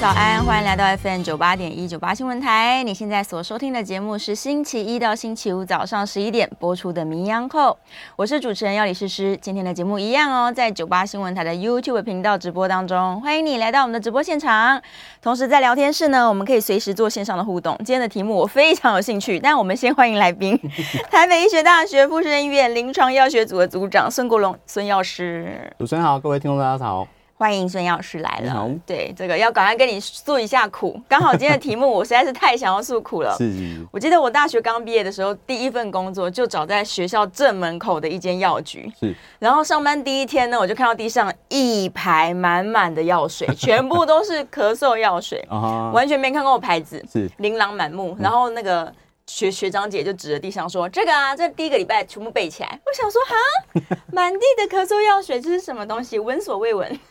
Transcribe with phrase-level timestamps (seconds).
[0.00, 2.82] 早安，欢迎来到 FM 九八点一九八新闻台。
[2.82, 7.70] 你现在所收听的节目是星期一到星期五早上十一点播出的《名医昂扣》，
[8.16, 9.38] 我是主持人药理诗诗。
[9.40, 14.80] 今天的节目一样哦，在九八新闻台的 YouTube 频道直播当中，欢迎你来到我们的直播现场。
[15.20, 17.76] 同时在聊天室呢，我们可以随时做线上的互动。
[17.78, 20.58] 今天的题目我非常有兴趣，但我们先欢迎来宾，
[21.12, 25.70] 台北医学大学附设医院临床药学组的组长孙国龙孙药师。
[25.78, 27.06] 主持人好，各位听众大家好。
[27.34, 28.70] 欢迎孙药师来了。
[28.86, 31.00] 对，这个要赶快跟你诉一下苦。
[31.08, 33.34] 刚好今天的题目，我实在是太想要诉苦了。
[33.38, 33.86] 是，是。
[33.90, 38.90] 我记得我大学刚毕业的时候，第一份工作就找在学校正门口的一间药局。
[39.00, 39.14] 是。
[39.38, 45.44] 然后上班第一天呢，我就看到地上一排满满的药水， 全部都是咳嗽药水，
[45.92, 47.04] 完全没看过牌子。
[47.12, 47.28] 是。
[47.38, 48.16] 琳琅满目。
[48.20, 48.92] 然后那个。
[49.26, 56.18] 学学长姐就指着地上说：“这个啊，这第一个礼拜全部背起来。”我想说：“哈， 满地的咳嗽药水，这是什么东西？
[56.18, 57.00] 闻所未闻。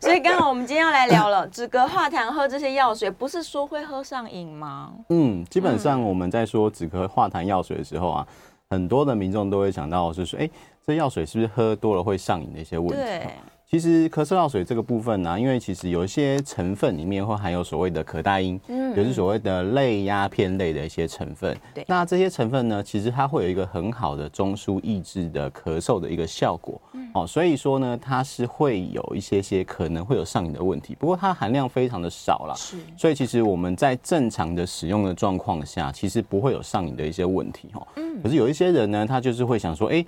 [0.00, 4.92] 所以刚好我们今天要来聊了，止咳化痰喝这些药水，不是说会喝上瘾吗？
[5.08, 8.26] 嗯，基本上我们在说止咳化痰药水的时候啊，
[8.68, 10.48] 很多的民众都会想到是说：“哎，
[10.86, 13.28] 这药水是不是喝多了会上瘾的一些问题？”
[13.74, 13.80] 对。
[13.80, 21.56] 其实咳嗽药水这个部分呢、啊，因为其实有一些成分里面会含有所谓的可待因，嗯，就是所谓的类鸦片类的一些成分。
[21.74, 26.80] 对，那这些成分呢，其实它会有一个很好的中枢抑制的咳嗽的一个效果。
[26.92, 32.54] 嗯，哦，所以说呢，它是会有一些些可能会有上瘾的问题，不过它含量非常的少啦。
[32.56, 37.68] 是，所以其实我们在正常的使用的状况下，其实不会有上瘾的一些问题。
[37.72, 40.04] 哈，嗯，可是有一些人呢，他就是会想说，哎。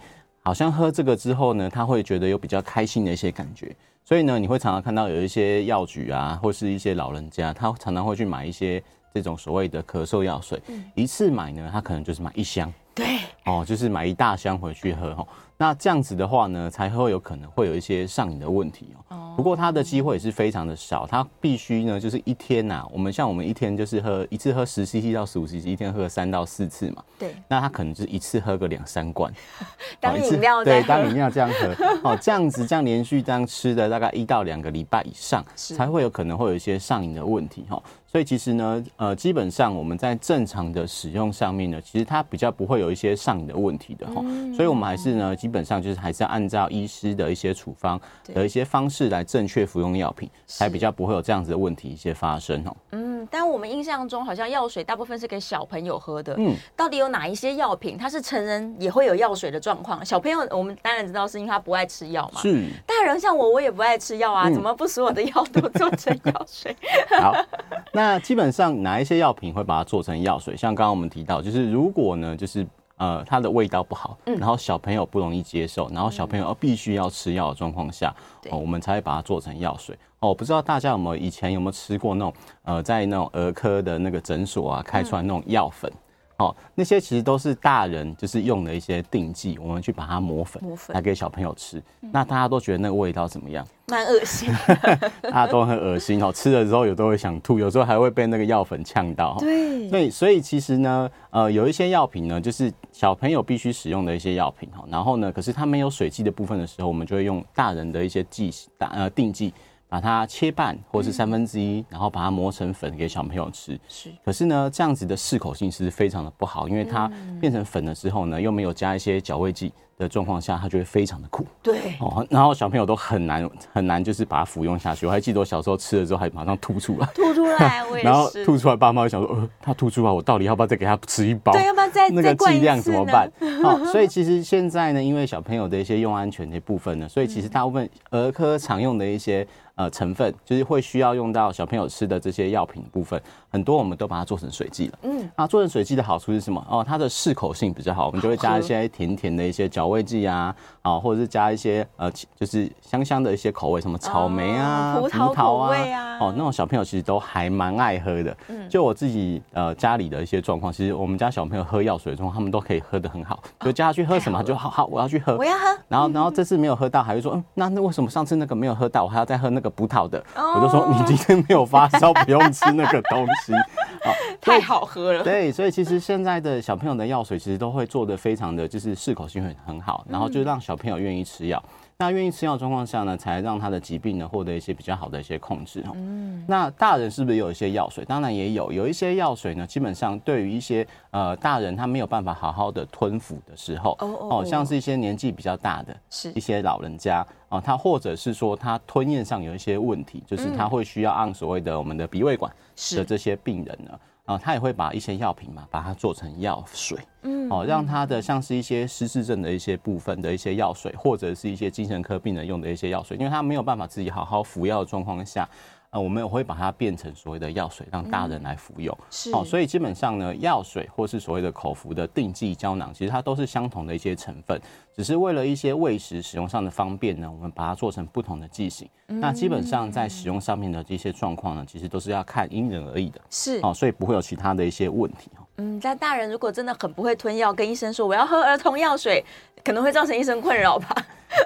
[0.47, 8.81] 好像喝这个之后呢，他会觉得有比较开心的一些感觉，所以呢，你会常常看到有一些药局啊，或是一些老人家，他常常会去买一些
[9.13, 10.63] 这种所谓的咳嗽药水，
[10.95, 15.27] 一次买呢，他可能就是买一箱，对，哦，就是买一大箱回去喝哦。
[15.59, 19.33] 那这样子的话呢，才会有可能会有一些上瘾的问题哦。
[19.37, 27.03] 不过它的机会也是非常的少，它必须呢就是一天呐、啊，我们像我们一天就是喝一次喝十 CC 到十五 CC，一天喝三到四次嘛。
[27.19, 27.35] 对。
[27.49, 29.33] 那他可能就是一次喝个两三罐，
[30.01, 31.75] 当饮料对，当饮料这样喝
[32.11, 37.83] 哦，这样子这样连续这样吃的大概一到两个礼拜以上，才会有可能会有一些上瘾的问题哈。
[38.17, 44.25] 所以其实呢，呃，基本上我们在正常的使用上面呢，其实它比较不会有一些上瘾的问题的哈。
[44.57, 45.37] 所以我们还是呢。
[45.37, 48.01] 基本上就是还是要按照医师的一些处方
[48.33, 52.75] 的一些方式来正确服用药品，才比较不会有这样子的问题一些发生哦。
[52.93, 56.35] 嗯，但我们印象中好像药水大部分是给小朋友喝的。
[56.39, 60.03] 嗯，到底有哪一些药品它是成人也会有药水的状况？
[60.03, 62.41] 小朋友我们当然知道是因为他不爱吃药嘛。
[62.41, 62.67] 是。
[62.87, 66.75] 大人像我，我也不爱吃药啊，怎么不所有的药都做成药水？
[67.21, 67.35] 好，
[67.93, 70.57] 那基本上哪一些药品会把它做成药水？
[70.57, 72.67] 像刚刚我们提到，就是如果呢，就是。
[72.99, 78.11] 呃，它的味道不好，然后小朋友不容易接受，然后小朋友必须要吃药的状况下，
[78.51, 79.95] 哦，我们才会把它做成药水。
[80.21, 85.93] 哦，不知道大家有没有以前有没有吃过那种呃，在那种儿科的那个诊所啊开出来那种药粉。
[86.39, 91.79] 哦，那些其实都是大人就是用的一些定剂，我们去把它磨粉，磨粉来给小朋友吃。
[92.03, 93.67] 嗯、那大家都觉得那个味道怎么样？
[93.89, 94.53] 蛮恶心，
[95.23, 96.33] 大家都很恶心哦。
[96.33, 99.37] 吃的时候有时候会想吐，有时候还会被那个药粉呛到。
[99.39, 104.85] 对，所以所以其实呢，呃，有一些药品呢，就是小朋友必须使用的一些药品哈。
[104.89, 109.55] 然后呢，可是它没有水剂的部分的时候，我们就会用大人的一些剂大呃定剂。
[109.89, 113.79] 把它切半或是三分之一，然后把它磨成粉给小朋友吃。
[113.89, 117.11] 是，可是呢，这样子的适口性是非常的不好，因为它
[117.41, 121.47] 变成粉了之后呢，又没有加一些调味剂的状况下，它就会非常的苦。
[121.63, 125.07] 对哦，然后小朋友都很难很难，就是把它服用下去。
[125.07, 127.07] 我还记得我小时候吃了之后，还马上吐出来。
[127.15, 128.09] 吐出来， 我也是。
[128.09, 131.53] 然后吐出来，爸妈就想说，呃，他吐出来，我到底要不要再给他吃一包？
[131.53, 133.31] 对，要不要再 那个剂量怎么办？
[133.63, 139.47] 好， 所以其实现在呢，因为小朋友的一些用安全的部分呢，所以其实大部分儿科常用的一些。
[139.77, 143.21] 呃，成分就是会需要用到小朋友吃的这些药品部分，
[143.51, 144.99] 很多我们都把它做成水剂了。
[145.03, 146.67] 嗯，啊，做成水剂的好处是什么？
[146.71, 158.35] 哦，它的适口性比较好，我们就会加一些甜甜的一些调味剂啊，啊，或者是加一些呃，就是香香的一些口味，什么草莓啊、哦、葡萄啊，哦，那种小朋友其实都还蛮爱喝的。
[158.49, 165.67] 嗯，就我自己呃家里的一些状况，其实我们家小朋友喝药水的时候，他们都可以喝的很好，就叫他去喝什么，就好好，我要去喝，我要喝。
[165.87, 169.66] 然后，然后这次没有喝到，还会说，嗯，那那为什么上次那个没有喝到，我还要再喝那个？
[169.71, 170.57] 葡萄的，oh.
[170.57, 173.53] 我就说你今天没有发烧，不用吃那个东西，
[174.05, 175.23] 好，太好喝了。
[175.23, 181.63] 对，所以其实现在的小朋友的药水其实都会做的非常的就是适口性很很好，然后就让小朋友愿意吃药。
[181.99, 185.83] 那愿意吃药状况下呢，才让他的疾病呢获得一些比较好的一些控制。
[185.95, 188.05] 嗯，那大人是不是有一些药水？
[188.05, 202.53] 当然也有，有一些药水呢，基本上对于一些呃大人他没有办法好好的吞服的时候，哦哦，哦，像是一些年纪比较大的，是一些老人家哦，他或者是说他吞咽上有一些问题，就是他会需要按所谓的我们的鼻胃管
[202.95, 203.99] 的这些病人呢。
[204.27, 215.49] 啊，他也会把一些药品嘛，把它做成药水，嗯，哦，让他的像是一些失智症的一些部分的一些药水，或者是一些精神科病人用的一些药水，因为他没有办法自己好好服药的状况下。
[215.97, 218.95] 呃，我们也会把它变成所谓的药水，让大人来服用。
[219.11, 224.61] 是，哦，所以基本上呢，药水或是所谓的口服的定剂胶囊，其实它都是相同的一些成分，
[224.95, 228.87] 只是为了一些喂食使用上的方便呢，我们把它做成不同的剂型。
[229.07, 233.19] 那基本上在使用上面的这些状况呢，其实都是要看因人而异的。
[233.31, 235.31] 是，哦，所以不会有其他的一些问题。
[235.59, 239.25] 嗯，在大人如果真的很不会吞药，跟医生说我要喝儿童药水，
[239.65, 240.89] 可能会造成医生困扰吧。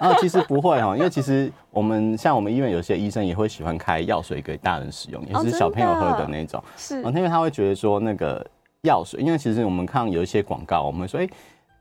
[0.01, 6.63] 啊，其实不会哈，因为其实我们像我们医院有些医生也会喜欢开药水给大人使用，也是小朋友喝的那种。
[6.77, 8.45] 是，因为他会觉得说那个
[8.83, 11.29] 药水，因为其实我们看有一些广告，我们说哎，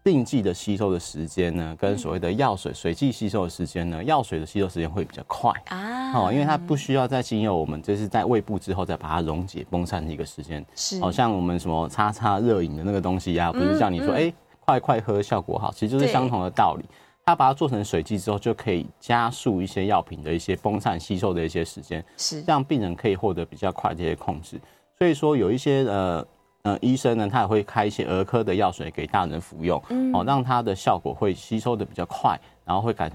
[0.04, 6.12] 錠剂的吸收的时间呢，跟所谓的药水水剂吸收的时间呢，药水的吸收时间会比较快啊。
[6.13, 10.66] 哦，因为它不需要再经由我们就是在胃部之后再把它溶解崩散的一个时间。
[10.75, 16.86] 是，好像我们什么叉叉热饮的那个东西呀，不是叫你说哎，快快喝效果好，其实就是相同的道理。
[17.25, 24.60] 它把它做成水剂之后，就可以加速一些药品的一些崩散吸收的一些时间，是让病人可以获得比较快的一些控制。
[24.98, 26.25] 所以说，有一些呃
[26.63, 33.09] 呃医生呢，他也会开一些儿科的药水给大人服用，嗯，哦，让它的效果会吸收的比较快，然后会感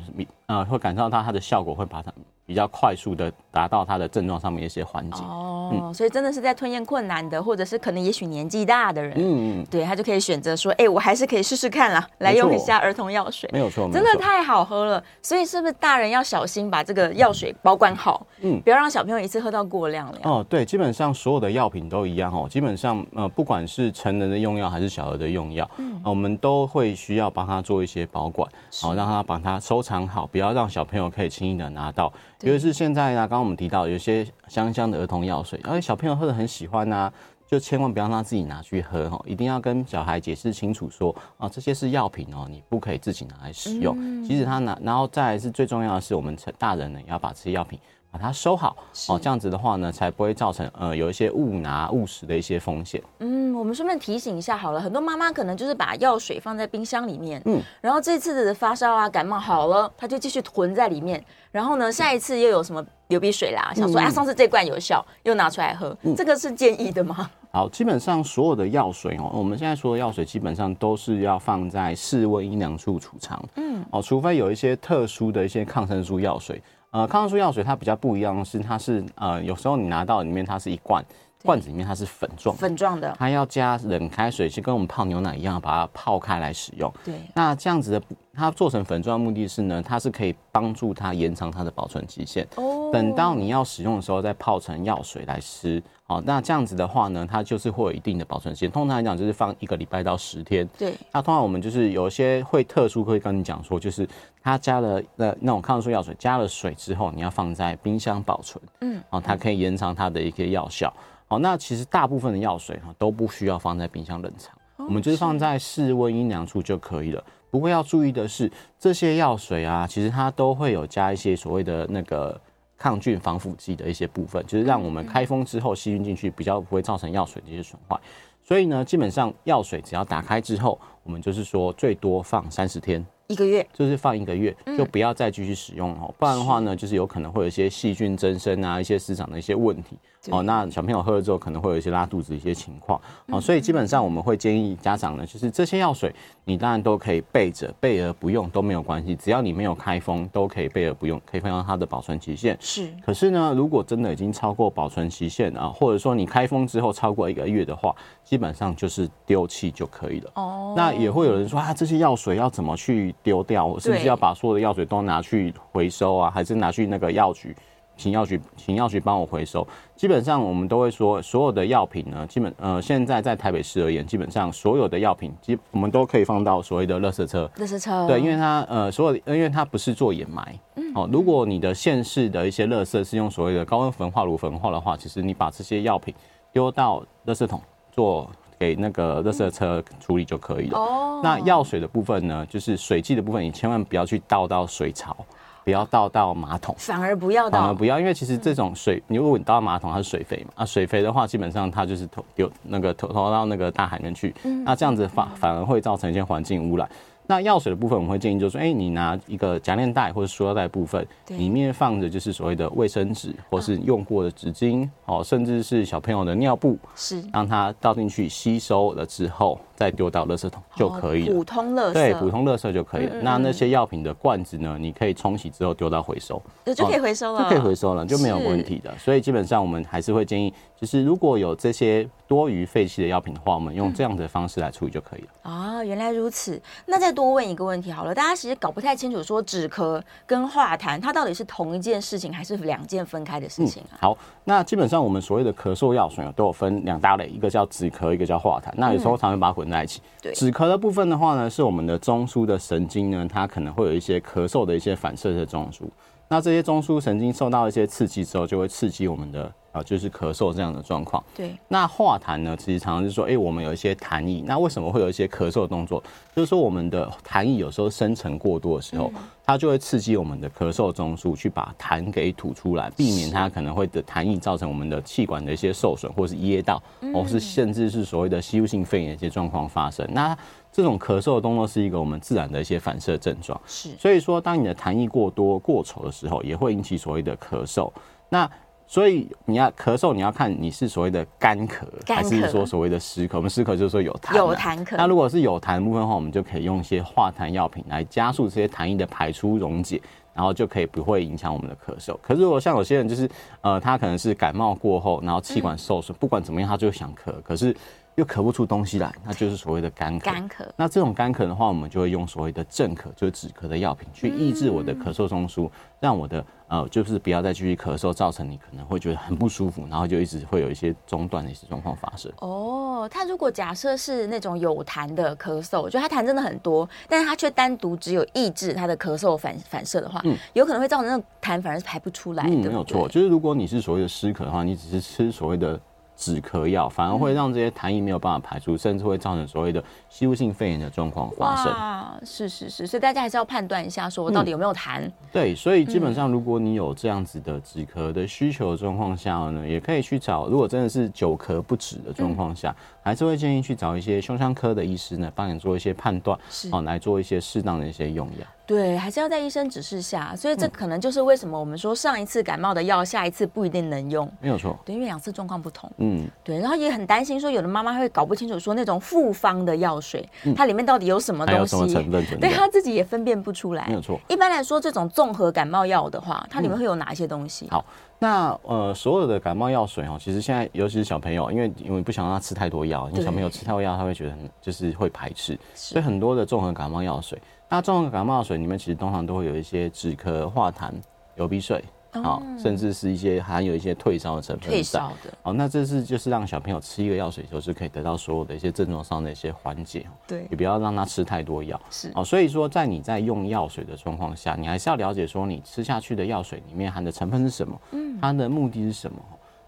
[0.46, 2.12] 呃会感受到它的效果会把它。
[2.46, 15.02] 比较快速的达到它的症状上面一些缓解哦，嗯、所以真的是在吞咽困难的，或者是可能也许年纪大的人，嗯嗯，对他就可以选择说，哎、欸，我还是可以试试看啦，来用一下儿童药水，没有错，真的太好喝了。
[15.22, 20.18] 所以是不是大人要小心把这个药水保管好，嗯，不要让小朋友一次喝到过量了。
[20.24, 28.46] 哦，对，基本上所有的药品都一样哦，基本上呃，不管是成人的用药还是小儿的用药，嗯，我们都会需要帮他做一些保管，
[28.82, 32.12] 好让他把它收藏好，不要让小朋友可以轻易的拿到。
[32.40, 37.08] 尤其是现在呢，刚刚我们提到有些香香的儿童药水，而且小朋友喝得很喜欢呐，
[37.46, 43.96] 就千万不要让他自己拿去喝哈，一定要跟小孩解释清楚说啊，这些是药品哦，你不可以自己拿来使用。
[44.24, 47.78] 其实他拿，然后再来是最重要的是，我们成大人呢也要把这些药品。
[48.14, 48.76] 把它收好
[49.08, 53.02] 哦，这样子的话呢，才不会造成呃有一些误拿误食的一些风险。
[53.18, 67.28] 嗯，我们顺便提醒一下好了，很多妈妈可能就是把药水放在冰箱里面，嗯，然后这次的发烧啊感冒好了，她就继续囤在里面，然后呢，下一次又有什么流鼻水啦，想说啊上次这罐有效，又拿出来喝，嗯、这个是建议的吗？
[67.50, 76.62] 好，基本上所有的药水哦，我们现在说的药水基本上都是要放在室温阴凉处储藏，嗯，哦，除非有一些特殊的一些抗生素药水。
[76.94, 81.04] 呃，抗生素药水它比较不一样的是，它是呃，有时候你拿到里面它是一罐，
[81.44, 86.90] 罐子里面它是粉状，粉状的，它要加冷开水，就跟我们泡牛奶一样，把它泡开来使用。
[87.04, 88.02] 对，那这样子的，
[88.32, 92.48] 它做成粉状的目的是呢，它是可以帮助它延长它的保存期限。
[92.56, 95.82] 哦，等到你要使用的时候，再泡成药水来吃。
[96.06, 98.70] 好，那这样子的话呢，它就是会有一定的保存时间。
[98.70, 100.66] 通常来讲，就是放一个礼拜到十天。
[100.78, 100.94] 对。
[101.12, 104.08] 那通常我们就是有一些会特殊会跟你讲说，就是
[104.42, 108.62] 它加了那那种抗生素药水，加了水之后，你要放在冰箱保存。
[108.80, 108.98] 嗯。
[109.10, 110.92] 哦，它可以延长它的一些药效。
[111.26, 117.24] 好，那其实大部分的药水哈都不需要放在冰箱冷藏，我们就是放在室温阴凉处就可以了。
[117.50, 122.40] 不过要注意的是，这些药水啊，其实它都会有加一些所谓的那个。
[122.76, 127.98] 抗菌防腐剂的一些部分，就是让我们开封之后细菌进去比较不会造成药水的一些损坏。
[128.42, 133.02] 所以呢，基本上药水只要打开之后，我们就是说最多放三十天。
[133.26, 139.98] 一个月就是放一个月，就不要再继续使用哦，嗯、不然的话呢，就是有可能会有一些细菌增生啊，一些市场的一些问题
[140.30, 140.42] 哦。
[140.42, 143.40] 那小朋友喝了之后，可能会有一些拉肚子的一些情况哦。
[143.40, 146.14] 所以基本上我们会建议家长呢，就是这些药水
[146.44, 152.56] 你当然都可以备着，备而不用都没有关系，只要你没有开封，都可以备而不用，可以放到它的保存期限。
[152.60, 152.92] 是。
[153.04, 160.30] 可是呢，如果真的已经超过保存期限啊，或者说你开封之后超过一个月的话，基本上就是丢弃就可以了。
[160.34, 160.74] 哦。
[160.76, 163.78] 那也会有人说啊，这些药水要怎么去丢掉？
[163.78, 166.30] 是不是要把所有的药水都拿去回收啊？
[166.30, 167.54] 还是拿去那个药局，
[167.96, 169.66] 请药局，请药局帮我回收？
[169.94, 177.50] 基本上我们都会说，所有的药品呢，基本呃，现在在台北市而言，基本上所有的药品，基我们都可以放到所谓的垃圾车。
[177.56, 178.06] 垃圾车。
[178.06, 180.58] 对，因为它呃，所有的，因为它不是做掩埋。
[180.76, 180.92] 嗯。
[180.94, 186.14] 哦，如果你的县市的一些垃圾是用所谓的高温焚化炉焚化的话，其实你把这些药品
[186.52, 188.30] 丢到垃圾桶做。
[188.64, 190.78] 给那个热圾车处理就可以了。
[190.78, 195.16] 哦，那药水的部分呢，就是水剂的部分，你千万不要去倒到水槽。
[195.64, 206.86] 不要倒到马桶，反而不要倒，反而不要，因为其实这种水，你如果你倒到马桶，它是水肥嘛，啊，水肥的话，基本上它就是投有那个投投到那个大海里面去，嗯那这样子反反而会造成一些环境污染。
[207.26, 217.22] 那药水的部分，我们会建议就是说，哎，你拿一个夹链袋或者塑料袋部分，里面放着就是所谓的卫生纸，或是用过的纸巾，哦，甚至是小朋友的尿布，是。
[217.32, 221.34] 让它倒进去吸收了之后，再丢到垃圾桶就可以了。
[221.34, 223.16] 普通垃圾，对，普通垃圾就可以了。
[223.22, 226.40] 那那些药品的罐子呢，你可以冲洗之后丢到回收，
[226.74, 228.96] 就可以回收了，就可以回收了，就没有问题的。
[228.98, 235.28] 所以基本上我们还是会建议，就是如果有这些多余废弃的药品的话，我们用这样的方式来处理就可以了。
[235.42, 236.60] 啊，原来如此。
[236.86, 237.90] 那再多问一个问题。
[237.90, 243.94] 好了，大家其实搞不太清楚，说止咳跟化痰，它到底是同一件事情，还是两件分开的事情啊？
[243.94, 248.70] 嗯、好，那基本上我们所谓的咳嗽药水都有分两大类，一个叫止咳，一个叫化痰。
[248.76, 250.00] 那有时候常常把它混在一起。
[250.34, 255.82] 止咳的部分的话呢，是我们的中枢的神经呢，它可能会有一些咳嗽的一些反射的中枢。
[256.28, 259.52] 那这些中枢神经受到一些刺激之后，就会刺激我们的。
[259.74, 261.22] 啊，就是咳嗽这样的状况。
[261.34, 266.00] 对，那化痰呢，其实常常是说，哎、欸，我们有一些痰液，那为什么会有一些咳嗽的动作？
[266.34, 269.12] 就是说，我们的痰液有时候生成过多的时候，
[269.44, 276.80] 它就会刺激我们的咳嗽中枢去把痰给吐出来，避免它可能会的痰液造成我们的气管的一些受损，或是噎到，
[277.12, 280.08] 或是甚至是所谓的吸入性肺炎一些状况发生。
[280.12, 280.36] 那
[280.72, 283.60] 这种咳嗽的动作是一个我们自然的一些反射症状。
[283.66, 287.90] 是，所以说，当你的痰液过多过稠的时候，也会引起所谓的咳嗽。
[288.28, 288.50] 那
[288.86, 293.38] 所以你要咳嗽，你要看你是所谓的干咳，还是说所谓的湿咳。
[293.38, 294.96] 我们湿咳就是说有痰，有痰咳。
[294.96, 300.00] 那如果是有痰的部分的话，我们就可以用一些化痰药品来加速这些痰液的排出溶解，
[300.34, 302.16] 然后就可以不会影响我们的咳嗽。
[302.22, 303.28] 可是如果像有些人就是
[303.62, 307.74] 呃，他可能是感冒过后，然后气管受损，不管怎么样他就想咳，可是
[308.16, 310.24] 又咳不出东西来，那就是所谓的干咳。
[310.24, 310.64] 干咳。
[310.76, 316.44] 那这种干咳的话，我们就会用所谓的镇咳，就是止咳的药品去抑制我的咳嗽中枢，让我的。
[316.74, 322.32] 呃，就是不要再继续咳嗽，造成你可能会觉得很不舒服，然后就一直会有一些中断的一些状况发生。
[322.40, 332.50] 哦，他如果假设是那种有痰的咳嗽，就他痰真的很多，但是他却单独只有抑制他的咳嗽反反射的话，嗯，有可能会造成那种痰反而是排不出来的。
[332.50, 335.80] 嗯，没有错，就是如果你是所谓的湿咳的话，你只是吃所谓的。
[336.16, 341.72] 止咳药反而会让这些痰液没有办法排出，嗯、甚至会造成所谓的吸入性肺炎的状况发生。
[341.72, 345.12] 啊，是是是，所以大家还是要判断一下，说我到底有没有痰、嗯。
[345.32, 350.46] 对，所以基本上如果你有这样子的止咳的需求的状况下呢，也可以去找。
[350.46, 356.38] 如果真的是久咳不止的状况下，嗯、还是会建议去找一些胸腔科的医师呢，帮你做一些判断，
[356.72, 358.46] 哦，来做一些适当的一些用药。
[358.66, 364.26] 对，还是要在医生指示下，所以这可能就是为什么我们说上一次感冒的药，下一次不一定能用。
[364.40, 365.90] 没有错，对，因为两次状况不同。
[365.98, 373.86] 嗯，对，然后也很担心说，有的妈妈会搞不清楚说那种复方的药水，嗯、它里面到底有什么东西，有什么成分，对，她自己也分辨不出来。
[373.86, 374.18] 没有错。
[374.30, 377.66] 一般来说，这种综合感冒药的话，它里面会有哪一些东西？
[377.66, 377.84] 嗯、好，
[378.24, 387.38] 那呃，所有的感冒药水哦，其实现在尤其是小朋友，因为因为不想让他吃太多药，因为小朋友吃太多药，他会觉得很就是会排斥，所以很多的综合感冒药水。
[387.68, 390.90] 那综合感冒药水里面其实通常都会有一些止咳、化痰、
[391.34, 391.84] 流鼻水，
[392.22, 394.70] 好，甚至是一些含有一些退烧的成分。
[394.70, 395.32] 退烧的。
[395.42, 400.06] 好，那这是就是让小朋友吃一个药水就，是可以得到所有的一些症状上的一些缓解。
[400.26, 400.46] 对。
[400.50, 401.80] 也不要让他吃太多药。
[401.90, 402.12] 是。
[402.14, 409.18] 哦，所以说在你在用药水的状况下，你还是要了解说你吃下去的药水里面含的成分是什么，嗯，它的目的是什么，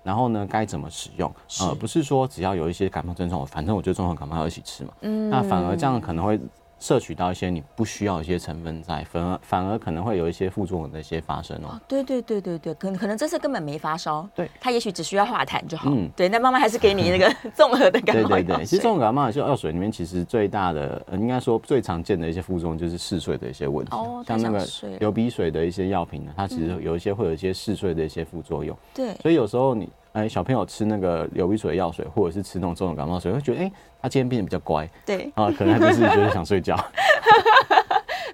[0.03, 4.93] 然后呢该怎么使用，呃，不是说只要有一些感冒症状，反正我就综合感冒药一起吃嘛。
[5.01, 5.29] 嗯。
[5.31, 6.41] 那反而这样可能会。
[6.79, 11.81] 摄取到一些你不需要一些成分在，反而反而可能会有一些副作用的一些发生哦。
[11.89, 15.91] 对对对对对，可可能这次根本没发烧，对，他也许只需要化痰就好。
[15.91, 18.43] 嗯，对，那妈妈还是给你那个 综合的感冒药水。
[18.43, 23.97] 对对对，其实综合感冒药水里面其实最大的，应该说最常见的一些副作用就是嗜睡的一些问题。
[23.97, 24.67] 哦，像那个
[24.99, 28.77] 流鼻水的一些药品呢，它其实有一些会有一些嗜睡的一些副作用。
[28.95, 29.89] 对，所以有时候你。
[30.17, 33.71] 哎，小朋友吃那个流鼻水的药水，或者是吃那种重种感冒水，会觉得哎，
[34.01, 34.89] 他今天变得比较乖。
[35.05, 36.75] 对啊，可能他就是觉得想睡觉，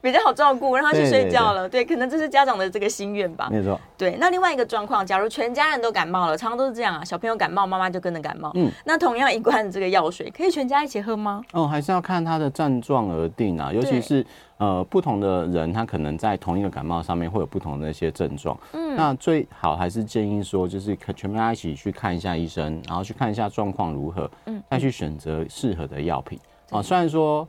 [0.02, 1.68] 比较好照顾，让他去睡觉了。
[1.68, 3.48] 对，对，对，对，可能这是家长的这个心愿吧。
[3.50, 3.80] 没错。
[3.96, 8.50] 对，那另外一个状况，假如全家人都感冒了，常常都是这样啊，小朋友感冒，妈妈就跟着感冒。
[8.54, 8.70] 嗯。
[8.84, 11.40] 那同样一罐这个药水，可以全家一起喝吗？
[11.52, 14.26] 哦，还是要看他的症状而定啊，尤其是。
[14.58, 18.56] 呃，不同的人他可能在同一个感冒上面会有不同的一些症状。
[18.72, 26.38] 嗯，那最好还是建议说，就是全家一起去看一下医生，然后去看一下状况如何，嗯，再去选择适合的药品。
[26.70, 27.48] 啊，虽然说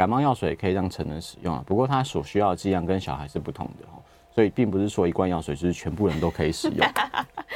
[0.00, 3.86] 感冒药水可以让成人使用啊，不过它所需要的剂量跟小孩是不同的，
[4.34, 6.78] 所以并不是说一罐药水就是全部人都可以使用。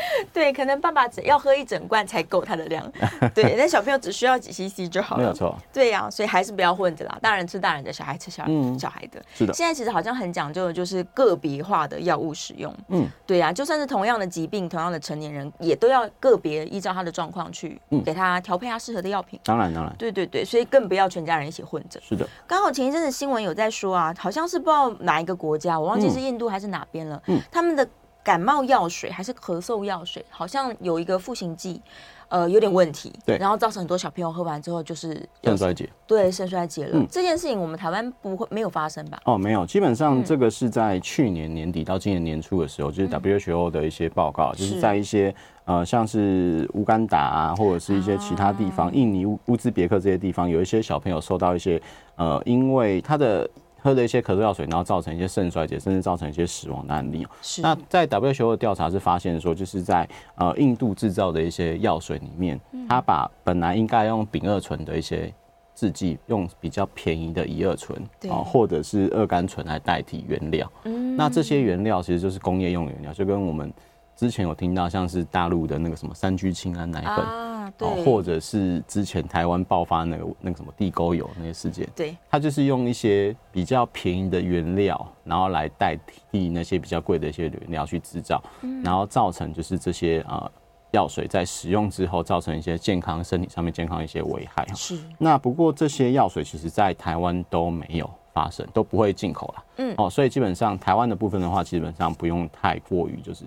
[0.33, 2.91] 对，可能爸爸只要喝一整罐才够他的量，
[3.35, 5.57] 对，但小朋友只需要几 CC 就好了，没有错。
[5.73, 9.23] 对呀、啊，所以还是不要混着啦，大人吃大人的，小孩吃小孩、嗯、小孩的。
[9.35, 12.75] 是的，现在其实好像很讲究的就是个别化的药物使用。
[12.89, 19.39] 嗯，对呀、啊，就算是同样的疾病，同样的成年人，也都要个别依照他的状况去给他调配他适合的药品。
[19.45, 19.95] 当然，当然。
[19.97, 22.01] 对对对，所以更不要全家人一起混着。
[22.01, 27.23] 是的，刚好前一阵子新闻有在说啊，好像是不知道哪一个国家，我忘记是印度还是哪边了。
[27.27, 27.87] 嗯，他们的。
[28.25, 31.81] 感冒药水还是咳嗽药水，好像有一个赋形剂，
[32.29, 33.13] 呃，有点问题。
[33.27, 35.89] 对，然后造成很多小朋友喝完之后就是肾衰竭。
[36.07, 36.93] 对，肾衰竭了。
[36.95, 39.21] 嗯，这件事情我们台湾不会没有发生吧？
[39.27, 45.35] 哦，没有，基本上这个是在去年年底到今年年初的时候，就是 WHO 的一些报告，嗯、就是在一些
[45.67, 51.81] 呃像是乌干达啊，或者是一些其他地方，啊、印尼乌乌兹别克这些地方，有一些小朋友受到一些
[52.17, 53.49] 呃，因为他的。
[53.85, 57.27] 喝了一些咳嗽药水，然后造成一些肾衰竭，甚至造成一些死亡的案例。
[57.43, 57.61] 是。
[57.61, 65.31] 那在 WHO 的调查是发现说，就是在呃印度制造的一些药水里面，它把本来应该用丙二醇的一些
[65.75, 70.73] 制剂，用比较便宜的乙二醇啊，或者是二甘醇来代替原料。
[70.85, 71.15] 嗯。
[71.15, 73.71] 那这些原料其实就是工业用原料，就跟我们
[74.17, 77.11] 之前有听到像是大陆的那个什么三聚氰胺奶粉。
[77.11, 85.99] 啊对，或者是之前台湾爆发那个那个什么地沟油那些事件，对，它就是用一些比较便宜的原料，然后来代
[86.31, 88.43] 替那些比较贵的一些原料去制造，
[88.83, 90.51] 然后造成就是这些呃
[90.93, 94.67] 药水在使用之后造成一些健康身体上面健康一些危害。
[94.75, 99.65] 是，那不过这些药水其实在台湾都没有发生，都不会进口了。
[99.79, 103.45] 嗯，哦，所以基本上台湾的部分的话，基本上不用太过于就是。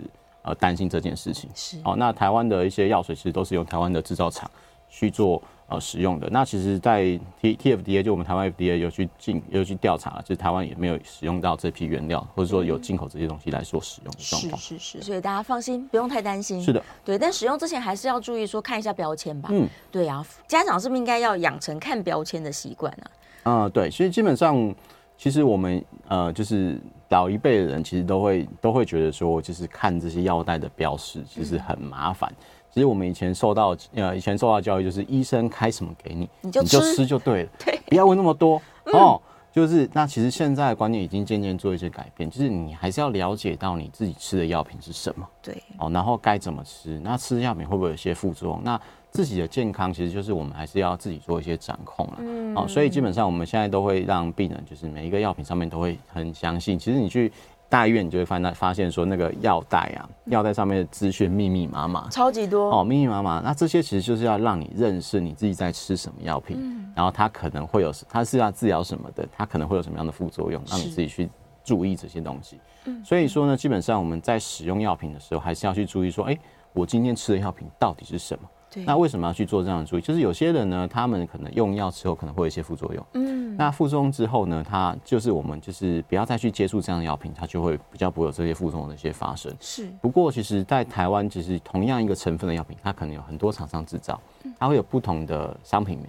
[0.47, 1.93] 呃，担心这件事情是哦。
[1.97, 4.49] 那台湾的一些药水其实都是由台湾的制造厂
[4.89, 6.29] 去做呃使用的。
[6.31, 7.03] 那其实，在
[7.41, 14.57] T TFDA 就我们台湾 FDA 有去进有去调查，就是台湾也没有使用到这批原料，或者说有进口这些东西来做使用的状况。
[14.57, 16.63] 是是是，所以大家放心，不用太担心。
[16.63, 17.19] 是的，对。
[17.19, 19.49] 但使用之前还是要注意说看一下标签吧。
[19.51, 23.03] 嗯，对啊，家长是不是应该要养成看标签的习惯呢？
[23.43, 23.91] 啊、呃，对。
[23.91, 24.73] 所以基本上，
[25.17, 26.79] 其实我们呃就是。
[27.09, 32.31] 老一辈的人其实都会都会觉得说，就是看这些药袋的标识其实很麻烦。
[32.69, 39.19] 其实我们以前受到呃以前受到教育，就是医生开什么给你，你就吃就对了， 对，不要问那么多哦。
[39.49, 48.61] 就是那其实现在的观念已经渐渐做一些改变，就是你还是要了解到你自己吃的药品是什么，对哦，然后该怎么吃，那吃药品会不会有一些副作用？
[48.63, 48.79] 那
[49.17, 56.77] 自己的健康其实就是我们还是要自己做一些掌控了，嗯，哦，所以基本上我们现在都会让病人就是每一个药品上面都会很详细。
[56.77, 57.31] 其实你去
[57.67, 63.41] 大医院，你就会发发现说那个药袋啊，药袋上面的资讯密密麻麻，超级多哦，密密麻麻。
[63.43, 71.27] 那这些其实就是要让你认识你自己在吃什么药品，嗯，然后它可能会有，它是要治疗什么的，它可能会有什么样的副作用，让你自己去
[71.63, 72.59] 注意这些东西。
[72.85, 76.37] 嗯，所以说呢，基本上我们在使用药品的时候，还是要去注意说，哎，
[76.73, 78.47] 我今天吃的药品到底是什么？
[78.85, 80.01] 那为什么要去做这样的注意？
[80.01, 83.05] 就是有些人呢，他们可能用药之后可能会有一些副作用。
[83.13, 89.53] 嗯，那副作用之后呢，他就是我们就是不要再去接触这样的药品，它就会比较不会有这些副作用的一些发生。
[89.59, 89.87] 是。
[90.01, 94.19] 不过其实，在台湾，其实同样一个成分的药品，它可能有很多厂商制造，
[94.59, 96.07] 它会有不同的商品名。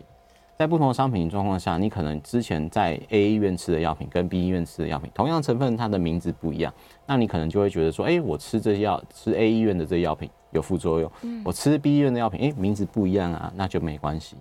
[0.57, 6.75] 在不同的商品状况下，你可能之前在 A 医院吃的药品跟 B 医院吃的药品，同样成分，它的名字不一样，
[7.07, 10.29] 那你可能就会觉得说，哎，我吃这药，吃 A 医院的这药品。
[10.51, 11.11] 有副作用，
[11.45, 14.37] 我吃 B 医院的药品，哎，名字不一样啊，那就没关系。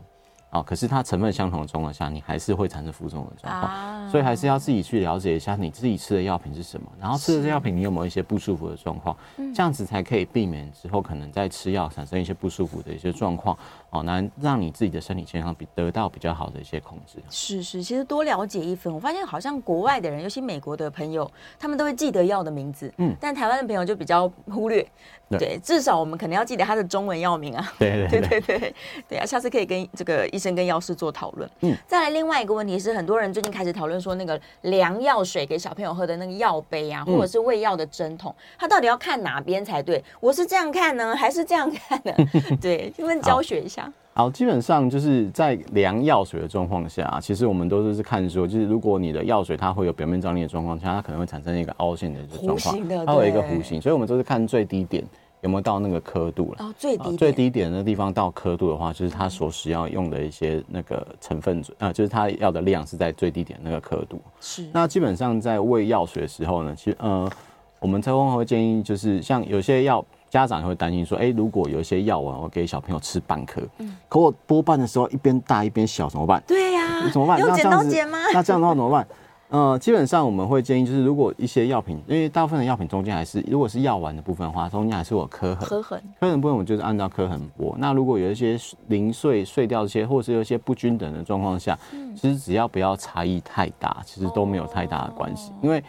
[0.50, 9.16] 哦，可是它成分相同的状况下，你还是会产生副作用的状况，啊、所以还是要自己去了解一下你自己吃的药品是什么，然后吃的这药品你有没有一些不舒服的状况，
[9.54, 13.58] 这样子才可以避免之后可能在吃药产生一些不舒服的一些状况，
[13.90, 17.20] 哦，那让你自己的身体健康比得到比较好的一些控制。
[17.30, 24.86] 是是，其实多了解一分，我发现好像国外的人，尤其美国的朋友，他们都会记得药的名字，嗯，但台湾的朋友就比较忽略。
[25.30, 27.74] 对，对，至少我们可能要记得它的中文药名啊。
[27.78, 28.76] 对对对对对，
[29.10, 31.50] 对啊，下次可以跟这个医生跟药师做讨论。
[31.62, 40.02] 嗯，再来另外一个问题是，很多人最近开始讨论说，那个量药水给小朋友喝的那个药杯啊，或者是喂药的针筒，它到底要看哪边才对？
[40.22, 42.14] 我是这样看呢，还是这样看呢？
[42.62, 43.77] 对，请问教学一下。
[43.78, 55.04] 好，好，基本上就是在量药水的状况下，其实我们都是看说，就是如果你的药水它会有表面张力的状况下，它可能会产生一个凹陷的状况，它有一个弧形，所以我们都是看最低点。
[55.42, 56.66] 有没有到那个刻度了？
[56.66, 64.20] 哦，最低最低点的地方到刻度的话，就是它所需要用的一些那个成分，啊，就是它要的量是在最低点那个刻度。
[64.42, 64.68] 是。
[64.74, 67.30] 那基本上在喂药水的时候呢，其实呃，
[67.80, 76.44] 我们在会建议，就是像有些药，家长会担心说，哎，如果有一些药丸，我给小朋友吃半颗，嗯，可我剥半的时候一边大一边小怎么办？
[76.46, 77.40] 对呀，怎么办？
[77.40, 78.18] 用剪刀剪吗？
[78.34, 79.08] 那这样的话怎么办？
[79.50, 85.66] 呃，基本上我们会建议，就是如果一些药品，因为大部分的药品中间还是，如果是药丸的部分的话，中间还是有磕痕。
[85.66, 87.74] 磕痕，磕痕部分我们就是按照磕痕剥。
[87.78, 95.82] 那如果有一些零碎碎掉一些，或者是有一些不均等的状况下，嗯，其实只要不要差异太大，其实都没有太大的关系，哦，因为。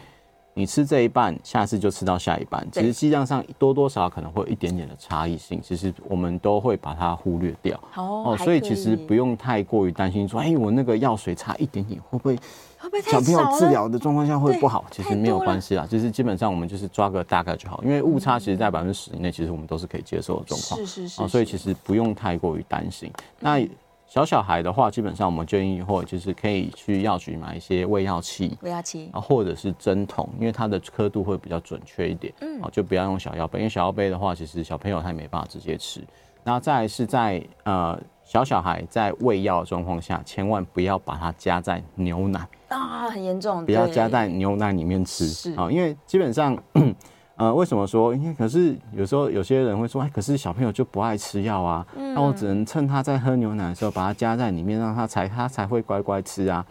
[0.59, 7.81] 你吃这一半，下次就吃到下一半，其实剂量上多多少少可能会有一点点的差异性，其实我们都会把它忽略掉。
[7.95, 12.35] 哦，所以其实不用太过于担心说，哎，我那个药水差一点点，会不会
[12.77, 14.85] 会不会小朋友治疗的状况下会不好？
[14.91, 20.81] 其实没有关系啦，就是基本上我们就是抓个大概就好，因为误差其实在百分之十以内，其实我们都是可以接受的状况。
[20.81, 21.29] 是是是。
[21.29, 23.09] 所以其实不用太过于担心。
[23.39, 23.65] 那。
[24.09, 32.33] 小小孩的话，基本上我们建议或就是可以去药局买一些喂药器，喂药器啊，或者是针筒，因为它的刻度会比较准确一点。
[32.41, 36.03] 嗯，就不要用小药杯，因为小药杯的话，其实小朋友他也没办法直接吃。
[36.43, 46.57] 然后再来是在呃小小孩在喂药的状况下，千万不要把它加在牛奶啊，很严重，不要加在牛奶里面吃是啊，因为基本上。
[47.39, 48.13] 呃，为什么说？
[48.13, 56.67] 因为可是有时候有些人会说，哎，可是小朋友就不爱吃药啊，嗯、那我只能趁他在喝牛奶的时候把它加在里面，让他才他才会乖乖吃啊。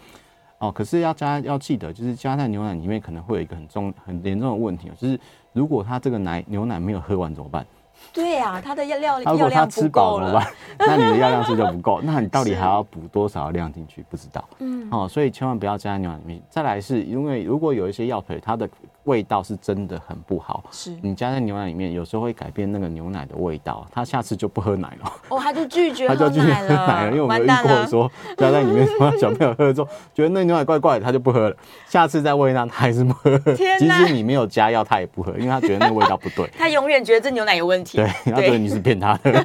[0.59, 5.17] 哦，可是要加要记得，就是加在牛奶里面可能会有一个很重很严重的问题，就是
[5.53, 7.65] 如果他这个奶牛奶没有喝完怎么办？
[8.13, 10.49] 对呀、啊，他的药料如果他吃饱了吧？
[10.79, 14.03] 那你的药量是就不够，那你到底还要补多少量进去？
[14.09, 14.43] 不知道。
[14.59, 14.87] 嗯。
[14.91, 16.41] 哦，所以千万不要加在牛奶里面。
[16.49, 18.67] 再来是因为如果有一些药腿，它的
[19.03, 20.63] 味道是真的很不好。
[20.71, 20.97] 是。
[21.01, 25.13] 你加在牛奶里面，有时候会改变那个牛奶的味道，他下次就不喝奶了。
[25.29, 26.07] 哦，他就拒绝。
[26.09, 28.87] 他就拒绝喝奶了，因为我们有遇过说加在里面，
[29.19, 31.55] 小朋友喝了之后觉得那牛奶怪怪的，他就不喝了。
[31.85, 33.37] 下次再喂他，他还是不喝。
[33.55, 36.49] 即使你没有加药，他也不喝，因为他觉得那个味道不对。
[36.57, 37.86] 他永远觉得这牛奶有问题。
[37.95, 39.43] 对，他觉得你是骗他的。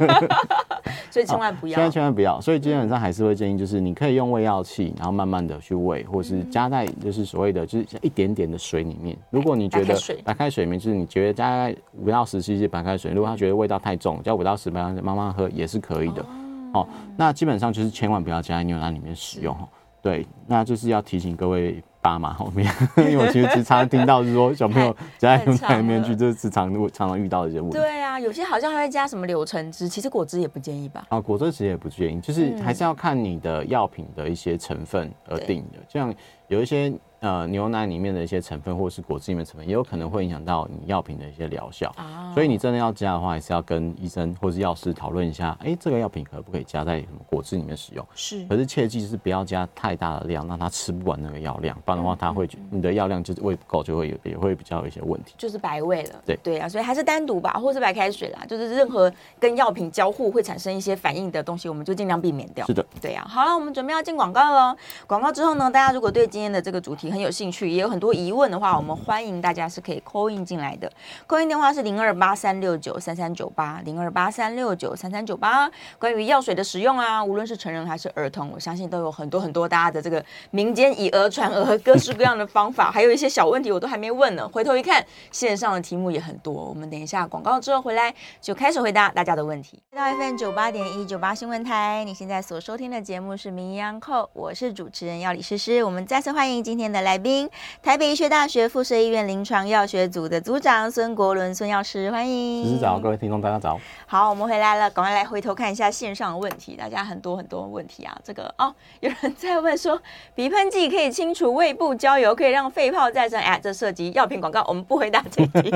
[1.11, 1.75] 所以千万不要。
[1.75, 2.41] 千万千万不要。
[2.41, 9.17] 所以基本上还是会建议，就是你可以用喂药器，然后慢慢的去喂，或是加在就是所谓的就是一点点的水里面。
[9.31, 16.25] 如果你觉得白开水里面，就是你觉得加在五到十 cc 白开水，如果他觉得味道太重，加五到十白开水慢慢喝也是可以的。
[16.73, 19.55] 哦，那基本上就是千万不要加在牛奶里面使用。
[20.03, 21.83] 对，那就是要提醒各位。
[22.05, 27.79] 爸妈后面，因为我其实时常听到是说小朋友加在牛奶里面去，这是时常常常遇到的一些问题。
[27.79, 31.07] 对啊，有些好像还会加什么柳橙汁，其实果汁也不建议吧？
[31.11, 36.15] 啊，果汁其实也不建议，就是还是要看你的药品的一些成分而定的，嗯、像
[36.49, 36.93] 有一些。
[37.23, 41.89] 呃，牛奶里面的一些成分，或者是果汁里面的成分，也有可能会影响到你药品的一些疗效。
[41.97, 48.05] 啊，所以你真的要加的话，还是要跟医生或是药师讨论一下，哎、欸，这个药品可不可以加在什么果汁里面使用？
[48.17, 48.45] 是。
[48.47, 55.33] 可是切记是不要加太大的量，让他吃不完那个药量，不然的话他会你的药量就是胃不够，就会有也会比较有一些问题。
[55.39, 56.21] 就是白喂了。
[56.27, 62.67] 对对啊，所以还是单独吧，或是白开水啦，就是任何跟药品交互会产生一些反应的东西，我们就尽量避免掉。
[62.67, 62.85] 是的。
[63.01, 64.77] 对啊，好了，我们准备要进广告了。
[65.07, 67.93] 广告之后呢，大家如果对今天的这个主题很有兴趣，也有。
[67.93, 70.91] 很多疑问的话，我们欢迎大家是可以 call in 进来的
[71.29, 75.71] ，call in 电话是零二八三六九三三九八零二八三六九三三九八。
[75.99, 84.49] 关于药水的使用啊，无论是成人还是儿童，我相信都有很多很多大家的这个民间以讹传讹，各式各样的方法，还有一些小问题我都还没问呢。
[84.49, 86.53] 回头一看，线上的题目也很多。
[86.55, 89.79] 我们等一下广告之后回来就开始回答大家的问题。
[89.95, 95.85] 到 FM 九八点一九八新闻台，你现在所收听的节目是《名医央叩》，我是主持人药理诗诗。
[95.85, 97.49] 我们再次欢迎今天的来宾。
[97.83, 102.65] 台北医学大学附设医院临床药学组的组长孙国伦孙药师，欢迎。
[102.65, 103.79] 诗诗早，各位听众大家早。
[104.07, 108.17] 好，我们回来了，赶快来回头看一下线上的问题，大家很多很多问题啊。
[108.25, 110.01] 这个哦， 有人在问说，
[110.35, 113.41] 鼻喷剂可以清除胃部焦油，可以让肺泡再生。
[113.41, 115.75] 哎，这涉及药品广告，我们不回答这题。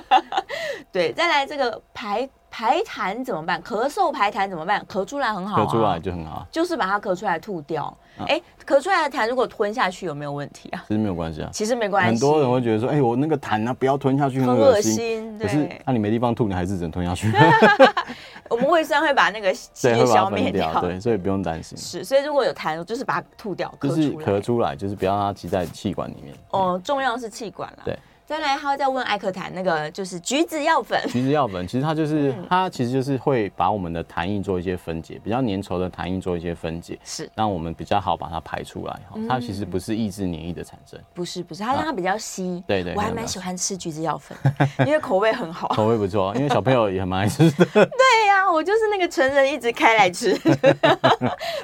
[0.90, 2.28] 对，再来这个排。
[2.50, 3.62] 排痰怎么办？
[3.62, 4.84] 咳嗽排痰怎么办？
[4.90, 7.96] 咳出来很好，啊，咳出来就很好，就是把它咳出来吐掉。
[8.26, 10.84] 哎，啊，咳出来的痰如果吞下去有没有问题啊？
[10.88, 12.10] 其实没有关系啊，其实没关系。
[12.10, 15.38] 很多人会觉得说，哎，我那个痰啊，不要吞下去，很恶心。
[15.38, 17.32] 可是那，啊，你没地方吐，你还是只能吞下去。
[18.50, 21.78] 我们胃酸会把那个气 消灭掉，对，所以不用担心。
[21.78, 26.34] 是，所以如果有痰，就是把它吐掉，就是咳出来，就是不要让它积在气管里面。
[26.50, 27.82] 哦，重要是气管啦。
[27.84, 27.96] 对。
[28.30, 31.02] 再来，他会再问艾克坦那个就是橘子药粉。
[31.08, 39.00] 橘子药粉其实它就是、嗯、它其实就是会把我们的痰液做一些分解，比较粘稠的痰液做一些分解，是让我们比较好把它排出来。
[39.16, 42.62] 嗯、它其实不是抑制黏液的产生，不是不是，它让它比较稀。
[42.64, 44.38] 啊、对，对对，我还蛮喜欢吃橘子药粉，
[44.86, 47.64] 因为口味很好， 口味不错，因为小朋友也蛮爱吃的。
[47.74, 50.38] 对呀、啊，我就是那个成人一直开来吃，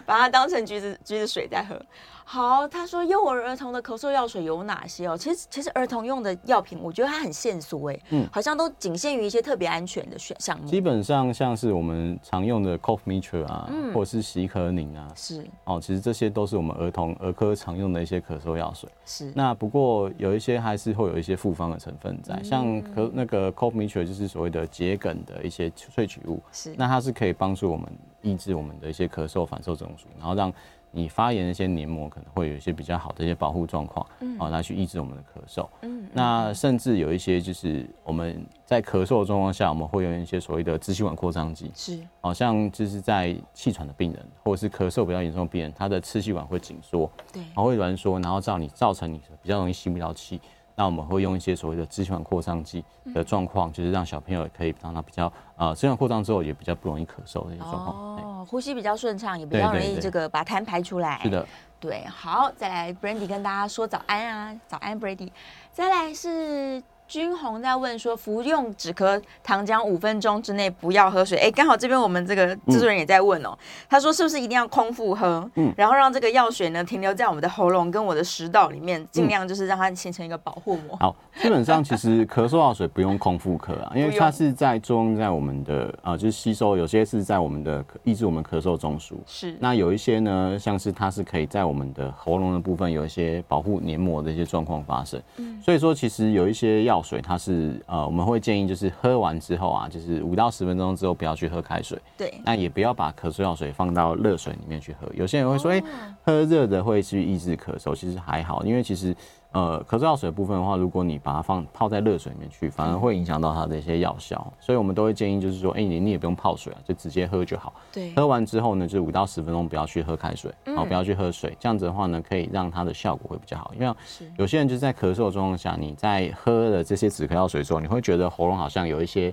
[0.05, 1.81] 把它当成橘子橘子水在喝。
[2.29, 5.17] 好，他说幼儿儿童的咳嗽药水有哪些哦？
[5.17, 10.67] 其实其实儿童用的药品，我觉得它很限缩哎，嗯，好像都仅限于一些特别安全的选项目。
[10.67, 18.91] 基本上像是我们常用的 Cough Mixture 啊，嗯、或者是喜可宁啊，是哦，其实这些都是我们儿童儿科常用的一些咳嗽药水。
[19.05, 19.33] 是。
[19.33, 26.75] 那不过有一些还是会有一些复方的成分在，嗯、像咳那个 Cough Mixture 就是所谓的桔梗的一些萃取物，是。
[26.77, 27.87] 那它是可以帮助我们
[28.21, 30.53] 抑制我们的一些咳嗽反受中枢，然后让。
[30.97, 50.41] 你发炎的一些黏膜可能会有一些比较好的一些保护状况，嗯，哦，来去抑制我们的咳嗽，嗯，那甚至有一些就是我们在咳嗽的状况下，我们会用一些所谓的支气管扩张剂，是，好像就是在气喘的病人或者是咳嗽比较严重的病人，他的支气管会紧缩，对，然后会挛缩，然后造你造成你比较容易吸不到气。
[50.77, 52.85] 那我们会用一些所谓的支气管扩张剂
[53.15, 57.97] 的状况，就是让小朋友可以让他比较呃，支气管扩张之后也比较不容易咳嗽的一些状况。
[57.97, 61.19] 哦，呼吸比较顺畅，也比较容易这个把痰排出来。
[61.23, 61.47] 是的，
[61.81, 62.05] 对。
[62.07, 65.31] 好，再来，Brandy 跟大家说早安啊，早安，Brandy。
[65.73, 66.83] 再来是。
[67.09, 71.39] 君红在问说，服用止咳糖浆五分钟之内不要喝水。
[71.39, 73.57] 哎，刚好这边我们这个制作人也在问哦，
[73.89, 75.49] 他说是不是一定要空腹喝？
[75.55, 80.97] 嗯，然后让这个药水呢停留在我们的喉咙跟我的食道里面，尽量就是让它形成一个保护膜。
[80.99, 89.15] 好，基本上其实咳嗽药水不用空腹喝啊， 因为它是在作用在我们的啊，就是吸收，有些是在我们的抑制我们咳嗽中枢。
[89.27, 89.57] 是。
[89.61, 95.23] 那有一些呢，像是它是可以在我们的喉咙的部分有一些保护黏膜的一些状况发生。
[95.37, 95.63] 嗯。
[95.63, 96.96] 所以说，其实有一些药。
[96.97, 105.07] 药水它是呃，我们会建议就是喝完之后啊，就是五到十分钟之后不要去喝开水，对，那也不要把咳嗽药水放到热水里面去喝。
[105.15, 105.85] 有些人会说，哎、欸，
[106.25, 109.15] 喝热的会去抑制咳嗽，其实还好，因为其实。
[109.57, 114.53] 呃，咳嗽药水的部分的话，如果你把它放泡在热水里面去，反而会影响到它的一些药效。
[114.61, 117.73] 所以我们都会建议，就是说，哎、欸，你你也不用泡水啊，就直接喝就好。
[117.91, 123.73] 对，喝完之后呢，就五到十分钟不要去喝开水，然后不要去喝水，这样子的话呢，可以让它的效果会比较好。
[123.81, 123.97] 因为
[124.37, 129.33] 有些人就是在咳嗽的状况下，你在喝了这些止咳药水之后，你会觉得喉咙好像有一些。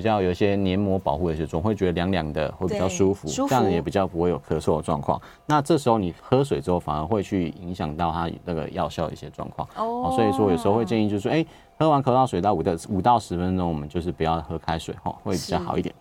[0.00, 5.20] 比较有一些黏膜保护的一些，总会觉得凉凉的，会比较舒服，这样也比较不会有咳嗽的状况。
[5.44, 9.68] 那这时候你喝水之后，反而会去影响到它那个药效的一些状况。
[9.76, 11.46] 哦，所以说有时候会建议就是说，哎、欸，
[11.78, 15.94] 喝完咳嗽水到五到五到十分钟，我们就是不要喝开水哈，会比较好一点。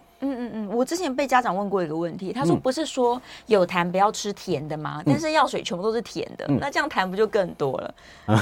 [0.53, 5.01] 嗯我之前被家长问过一个问题，他说不是说有痰不要吃甜的吗？
[5.01, 7.95] 嗯、但是药水全部都是甜的，嗯、那这样痰不就更多了？
[8.27, 8.37] 嗯、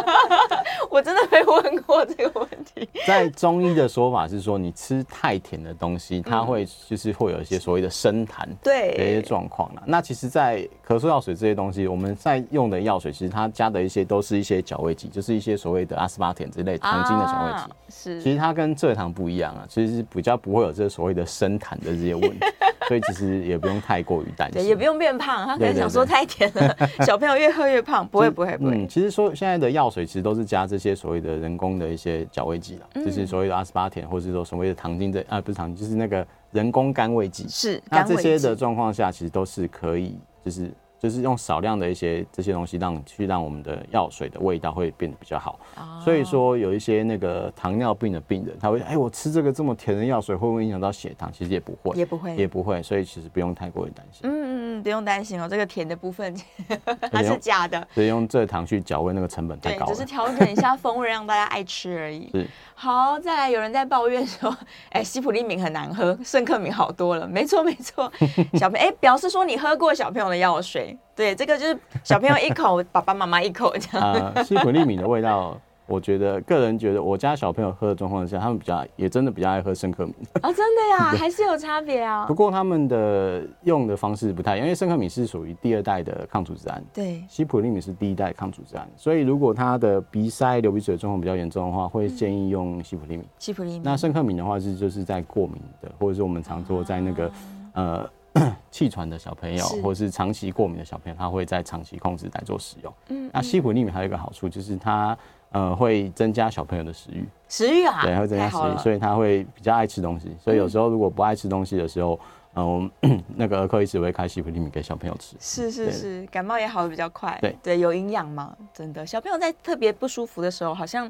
[0.90, 2.88] 我真的没问过这个问题。
[3.06, 9.82] 在中医的说法是说，你吃太甜的东西，它会就是会有一些所谓的生痰对的一些状况了。
[9.86, 17.56] 那其实，在咳嗽药水这些东西，我们在用的药水，其实它加的一些都是一些矫味剂，就是一些所谓的阿斯巴甜之类糖精的矫味剂。
[17.56, 20.72] 啊、是，其实它跟蔗糖不一样啊，其实是比较不会有。
[20.72, 22.46] 这所谓的生痰的这些问题，
[22.88, 25.46] 所以其实也不用太过于担心，也不用变胖。
[25.46, 28.72] 他可能想说太甜了， 小朋友越喝越胖，不会不会不会。
[28.74, 37.46] 嗯，其实说现在的药水其实都是加这些所谓的人工的一些矫味剂了，就是所谓的阿斯巴甜，或者是说所谓的糖精的啊，不是糖精，就是那个人工甘味剂。
[37.48, 40.70] 是，那这些的状况下，其实都是可以，就是。
[41.04, 45.58] 就是用少量的一些这些东西让，让去让我们的药水的味道会变得比较好。
[45.76, 46.02] Oh.
[46.02, 51.30] 所以说有一些那个糖尿病的病人，他会哎、欸，我吃这个这么甜的药水会不会影响到血糖？
[51.30, 52.82] 其实也不会，也不会，也不会。
[52.82, 54.22] 所以其实不用太过于担心。
[54.24, 54.43] 嗯，
[54.84, 56.36] 不用担心哦，这个甜的部分
[57.10, 62.30] 它是假的，所以用蔗糖去调味那个成本太高只是调整一下风味，让大家爱吃而已。
[62.32, 62.46] 是。
[62.76, 64.50] 好，再来有人在抱怨说，
[64.90, 67.26] 哎、欸，西普利敏很难喝，圣克敏好多了。
[67.26, 68.12] 没错没错，
[68.54, 74.12] 小朋友哎、欸，表示说你喝过小朋友的药水，对，这个就是小朋友一口，爸爸妈妈一口这样。
[74.34, 75.58] 呃，西普利敏的味道。
[75.86, 82.24] 我觉得个人觉得，我家小朋友喝的状况下，他们比较也真的比较爱喝生克敏啊、哦，真的呀， 还是有差别啊。
[82.26, 93.24] 不过他们的用的方式不太因为生克米是属于第二代的抗组织胺，对，西普利敏是第一代抗组织胺，所以如果他的鼻塞、流鼻水状况比较严重的话，会建议用西普利敏。
[93.38, 93.82] 西普利敏。
[93.84, 97.26] 那生克米的话是就是在过敏的，或者是我们常说在那个、
[97.74, 102.92] 啊、呃 气喘的小朋友，或者是长期过敏的小朋友，他会在长期控制来做使用。
[103.08, 105.16] 嗯，那西普利敏还有一个好处就是它。
[105.54, 110.36] 呃，会增加小朋友的食欲，食欲啊，对，会增加食欲，所以他会比较爱吃东西。
[110.38, 112.18] 所以有时候如果不爱吃东西的时候，
[112.56, 115.36] 嗯，呃、 那个儿科医师会开西普利敏给小朋友吃。
[115.38, 117.38] 是是是，感冒也好的比较快。
[117.40, 119.06] 对对，有营养嘛，真的。
[119.06, 121.08] 小朋友在特别不舒服的时候，好像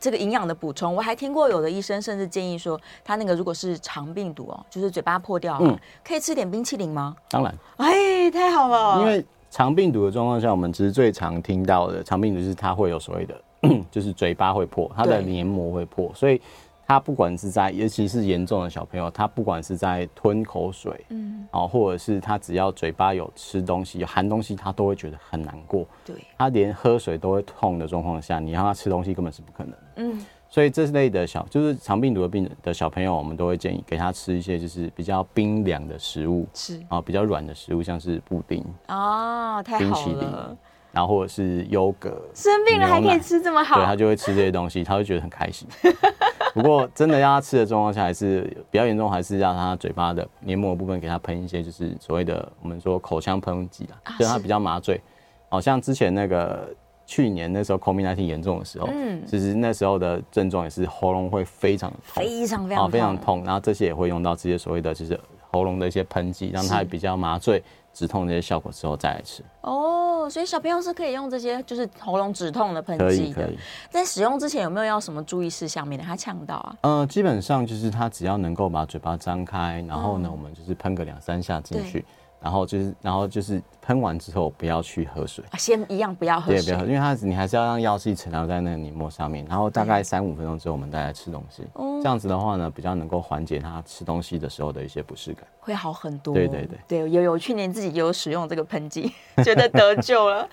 [0.00, 7.14] 这个营养的补充，我还听过有的医生甚至建议说，他那个如果是肠病毒哦，就是嘴巴破掉，嗯，可以吃点冰淇淋吗？
[7.30, 7.54] 当然。
[7.76, 9.00] 哎，太好了。
[9.00, 13.40] 因为肠病毒的状况下，我们其实最常听到的肠病毒是它会有所谓的。
[13.88, 16.42] 就是嘴巴会破，它的黏膜会破，所以
[16.88, 25.86] 它不管是在，尤其是严重的小朋友，他不管是在吞口水，嗯，哦，或者是他只要嘴巴有吃东西、有含东西，他都会觉得很难过。
[26.04, 29.74] 对，他连喝水都会痛的状况下，你让他吃东西根本是不可能。
[29.96, 40.56] 嗯，所以这类的小，就是肠病毒的病人的小朋友，我们都会建议给他吃一些就是比较冰凉的食物，是啊，比较软的食物，像是布丁哦，太好了，冰淇淋。
[40.92, 45.66] 然后或者是优格，生病了还可以吃这么好，对，他就会吃这些东西，他会觉得很开心。
[46.54, 55.00] 不过真的让他吃的状况下，还是比较严重，还是让他嘴巴的黏膜部分给他喷一些，就是所谓的我们说口腔喷剂啊，就让他比较麻醉。
[55.48, 56.68] 好像之前那个
[57.06, 65.18] 去年那时候 COVID-19 严重的时候，嗯，其实那时候的症状也是喉咙会非常痛，非常非常非常痛，然后这些也会用到这些所谓的就是
[65.50, 67.62] 喉咙的一些喷剂，让它比较麻醉。
[67.96, 73.06] 止痛这些效果之后再来吃哦，所以小朋友是可以用这些就是喉咙止痛的喷剂的。
[73.06, 73.58] 可以，可以。
[73.88, 76.76] 在使用之前有没有要什么注意事项，免得他呛到啊？
[76.80, 82.04] 呃，基本上就是他只要能够把嘴巴张开，然后呢，嗯、我们就是喷个两三下进去。
[82.44, 89.46] 然后就是，然后就是喷完之后不要去喝水，先一样不要喝水，对，不要喝，因为它你还是要让药剂沉留在那个泥膜上面。
[89.48, 91.62] 然后大概三五分钟之后，我们再来吃东西。
[91.72, 96.34] 哦，这样子的话呢，比较能够缓解他吃东西的时候的一些不适感，会好很多。
[96.34, 99.10] 对对对，对有有去年自己有使用这个喷剂，
[99.42, 100.46] 觉得得救了。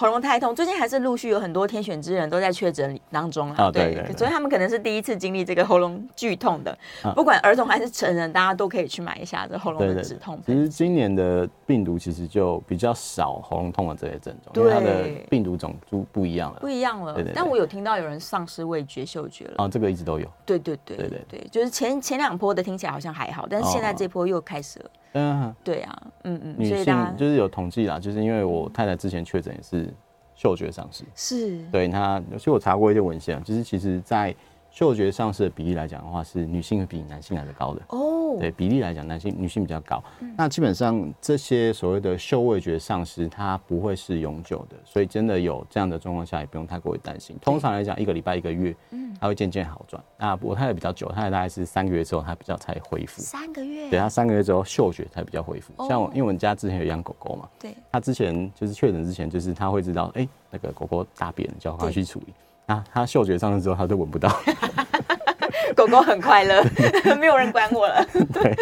[0.00, 3.54] 喉咙太痛，最近还是陆续有很多天选之人都在确诊当中了。
[3.58, 6.78] 哦，对对，对，所以他们可能是第一次经历这个喉咙剧痛的。
[7.16, 10.40] 不管儿童还是成人，大家都可以去买一下这喉咙的止痛。
[10.46, 16.60] 其实今年的病毒其实就比较少喉咙痛的这些症状，因为它的病毒种就不一样了。
[16.60, 17.20] 不一样了。
[17.34, 19.54] 但我有听到有人丧失味觉、嗅觉了。
[19.56, 20.28] 啊，这个一直都有。
[20.46, 24.90] 对对对对对，就是前前两波的听起来好像还好，但是现在这波又开始了。
[25.12, 26.54] 嗯，对啊，嗯嗯。
[26.58, 29.92] 女性就是有统计啦，就是因为我太太之前确诊也是。
[30.40, 34.32] 嗅觉丧失是对她，其实我查过一些文献，就是其实在
[34.78, 38.36] 嗅觉丧失的比例来讲的话，是女性比男性来的高的哦。
[38.38, 40.00] 对比例来讲，男性女性比较高。
[40.20, 47.36] 嗯、那基本上这些所谓的嗅味觉丧失，它不会是永久的，所以真的有这样的状况下，也不用太过于担心。
[47.42, 50.00] 通常来讲，一个礼拜一个月，嗯，它会渐渐好转。
[50.16, 53.20] 那我太太比较久，太太大概是三个月之后，它比较才恢复。
[53.20, 55.72] 三个月，对，它三个月之后嗅觉才比较恢复。
[55.78, 62.32] 哦、像我，因为我们家之前有养狗狗嘛，对，他之前就是确诊之前，就是他会知道，哎、欸，那个狗狗大便，叫他去处理。
[62.68, 64.30] 啊他嗅觉上去之后，他都闻不到。
[65.76, 66.62] 狗狗很快乐，
[67.18, 68.04] 没有人管我了。
[68.32, 68.56] 对，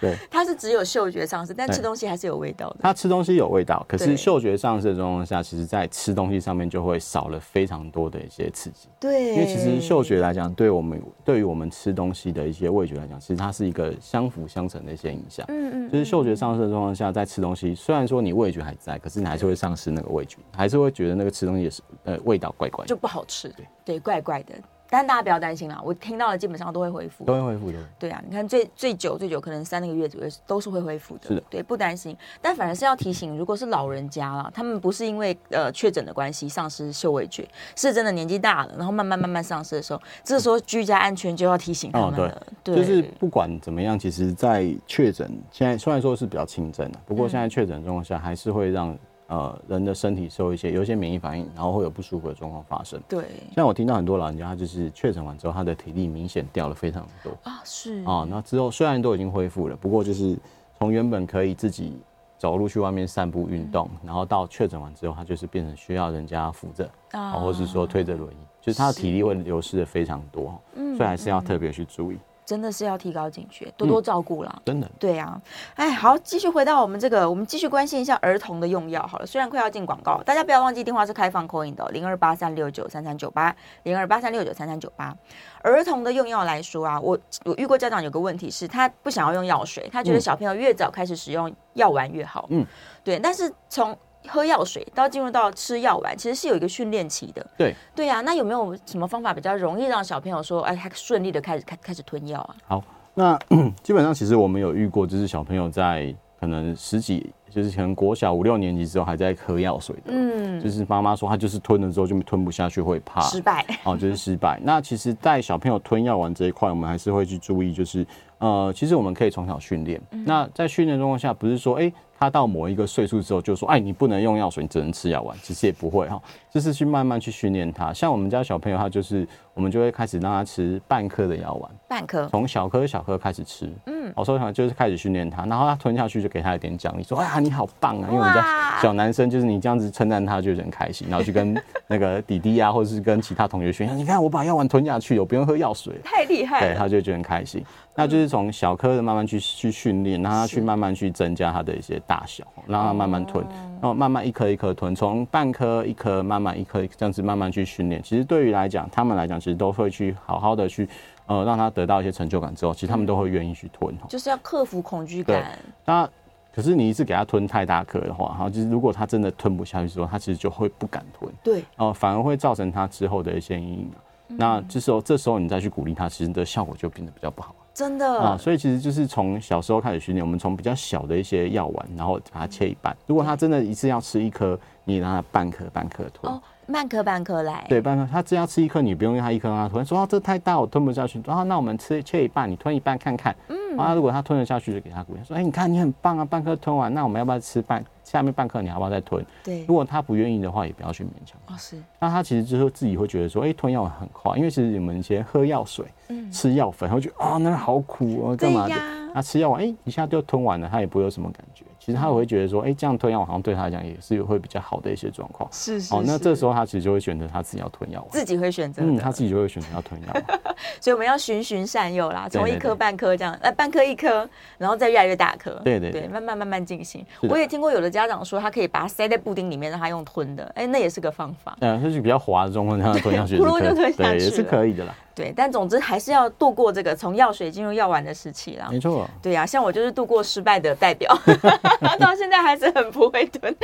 [0.00, 2.76] 对，它是只有嗅觉丧失，但吃东西还是有味道的。
[2.82, 8.88] 它吃东西有味道，可是嗅觉丧失的状况下，其实在吃东西上面就会少了非常多的一些刺激。
[8.98, 15.44] 对，因为其实嗅觉来讲，对我们对于我们吃东西的一些味觉来讲，其实它是一个相辅相成的一些影响。
[15.48, 23.48] 嗯嗯，就是嗅觉丧失的状况下，在吃东西，虽然说你味觉还在，可是你还是会丧失那个味觉，还是会觉得那个吃东西也是呃味道怪怪的，就不好吃。
[23.50, 24.54] 对对，怪怪的。
[24.88, 27.78] 但大家不要担心啦，我听到的基本上都会恢复，都会恢复的。
[27.98, 31.28] 对啊，你看最最久最久可能三个月左右都是会恢复的。
[31.28, 32.16] 是的，对，不担心。
[32.40, 42.28] 但反而是要提醒，如果是老人家啦，他们不是因为呃确诊的关系丧失嗅味觉，是真的年纪大了，然后慢慢慢慢丧失的时候，这时候居家安全就要提醒他们了。
[42.28, 48.96] 哦，对，对就是不管怎么样，其实，在确诊现在虽然说是比较轻症的，不过现在确诊状况下还是会让。
[49.28, 53.00] 呃，人的身体受一些有一些免疫反应，然后会有不舒服的状况发生。
[53.08, 53.24] 对，
[53.56, 57.60] 像我听到很多老人家，他就是确诊完之后，他的体力明显掉了非常多啊。
[57.64, 60.38] 是啊，那之后虽然都已经恢复了，不过就是
[60.78, 61.98] 从原本可以自己
[62.38, 70.56] 走路去外面散步运动，嗯、然后到确诊完之后，他就是变成需要人家扶着啊，或者是说推着轮椅，就是他的体力会流失的非常多。
[70.74, 72.18] 嗯，所以还是要特别去注意。
[72.46, 74.62] 真的是要提高警觉，多多照顾啦、嗯。
[74.64, 75.38] 真的，对啊。
[75.74, 79.26] 哎，好，继续回到我们这个，我们继续关心一下儿童的用药好了。
[79.26, 85.14] 虽然快要进广告，大家不要忘记电话是开放 call in 的，零二八三六九三三九八，零二八三六九三三九八。
[85.62, 92.46] 儿童的用药来说啊，我我遇过家长有个问题是，他不想要用药水，他觉得小朋友越早开始使用药丸越好。
[92.50, 92.64] 嗯，
[93.02, 93.18] 对。
[93.18, 97.46] 但是从喝药水到进入到吃药丸，其实是有一个训练期的。
[97.56, 102.56] 对对呀、啊，那有没有什么方法比较容易让小朋友说，哎，他顺利的开始开开始吞药啊？
[102.66, 102.84] 好，
[103.14, 103.38] 那
[103.82, 114.60] 基本上其实我们有遇过，就是小朋友在可能十几，就是可能国小五六年级之后还在喝药水的，嗯，就是妈妈说他就是吞了之后就吞不下去，会怕失败，哦，就是失败。
[114.62, 118.06] 那其实，在小朋友吞药丸这一块，我们还是会去注意，就是
[118.38, 120.00] 呃，其实我们可以从小训练。
[120.10, 121.82] 嗯、那在训练状况下，不是说哎。
[121.82, 127.92] 欸他到某一个岁数之后，就说：“哎，你不能用药水，你只能吃药丸。”其实也不会哈，就是去慢慢去训练他。
[127.92, 133.70] 像我们家小朋友，他就是我们就会开始让他吃半颗的药丸，半颗，从小颗小颗开始吃。
[133.86, 138.08] 嗯，我说想就是开始训练他，然后他吞下去就给他一点奖励，说：“哎呀，你好棒啊！
[138.08, 141.54] 因为我们家小男生就是你这样子称赞他，就很开心，然后去跟
[141.86, 146.66] 那个弟弟啊，或者是跟其他同学炫耀，你看我把药丸吞下去，我不用喝药水，太厉害了。
[146.66, 147.64] 对，他就觉得很开心。
[147.98, 153.44] 那就是从小颗的慢慢去去训练，让他去慢慢去增加他的一些大小，让它慢慢吞，
[153.80, 158.02] 然后慢慢一颗一颗吞，从半颗一颗慢慢一颗这样子慢慢去训练。
[158.02, 160.88] 其实对于来讲，他们来讲其实都会去好好的去。
[161.28, 163.92] 呃，让他得到一些成就感之后，其实他们都会愿意去吞。
[164.08, 165.58] 就是要克服恐惧感。
[165.84, 166.08] 那
[166.54, 171.28] 可是你一次给他吞太大颗的话，哈，就是如果他真的吞不下去之后，他其实就会不敢吞。
[171.42, 171.64] 对。
[171.78, 173.90] 哦，反而会造成他之后的一些阴影。
[174.28, 177.52] 那这时候，这时候你再去鼓励他，其实的效果就变得比较不好。
[177.76, 178.18] 真的。
[178.18, 182.96] 啊，所以其实就是从小时候开始训练，我们从比较小的一些药丸，然后把它切一半。
[183.06, 186.32] 如果他真的一次要吃一颗，你让他半颗半颗吞。
[186.32, 186.40] 哦
[186.72, 188.04] 半颗半颗来，对，半颗。
[188.10, 189.86] 他只要吃一颗，你不用用他一颗让他吞。
[189.86, 191.22] 说啊，这太大，我吞不下去。
[191.24, 193.32] 然后那我们吃切一半，你吞一半看看。
[193.46, 193.78] 嗯。
[193.78, 195.20] 啊，如果他吞得下去，就给他鼓励。
[195.22, 198.62] 说，哎，你看你很棒啊，半颗吞完，那我们要不要吃半下面半颗？
[198.62, 199.24] 你要不要再吞？
[199.42, 199.64] 对。
[199.66, 201.38] 如果他不愿意的话，也不要去勉强。
[201.48, 201.76] 哦，是。
[201.98, 208.74] 那他其实就是自己会觉得说，哎，吞药很快，因为其实你们以前喝药水、嗯、吃药粉，会觉得啊，那好苦哦，干嘛的？
[209.12, 211.64] 他吃药完，哎，一下就吞完了，他也不会有什么感觉。
[211.86, 215.48] 其实他也会觉得说，哎、欸，这样吞药好像对他来讲也是会比较好的一些状况。
[215.52, 215.94] 是是。
[215.94, 218.82] 哦，那这时候他其实就会选择他自己要吞药，自己会选择。
[218.82, 220.08] 嗯，他自己就会选择要吞药。
[220.82, 224.28] 所以我们要循循善诱啦，从一颗半颗这样，呃，半颗一颗，
[224.58, 225.52] 然后再越来越大颗。
[225.62, 227.06] 对对对，对，慢慢慢慢进行。
[227.28, 231.56] 我也听过有的家长说，他可以把它塞在布丁里面，让他用吞的，哎、欸，那也是个方法。
[231.60, 234.92] 嗯，就是比较滑的状况，让他吞下去，咕噜就吞下去，对，也是可以的啦。
[235.14, 238.68] 对，但总之还是要度过这个从药水进入药丸的时期啦。
[238.70, 239.08] 没错。
[239.22, 241.10] 对呀、啊，像我就是度过失败的代表，
[241.98, 243.54] 到现在还是很不会蹲。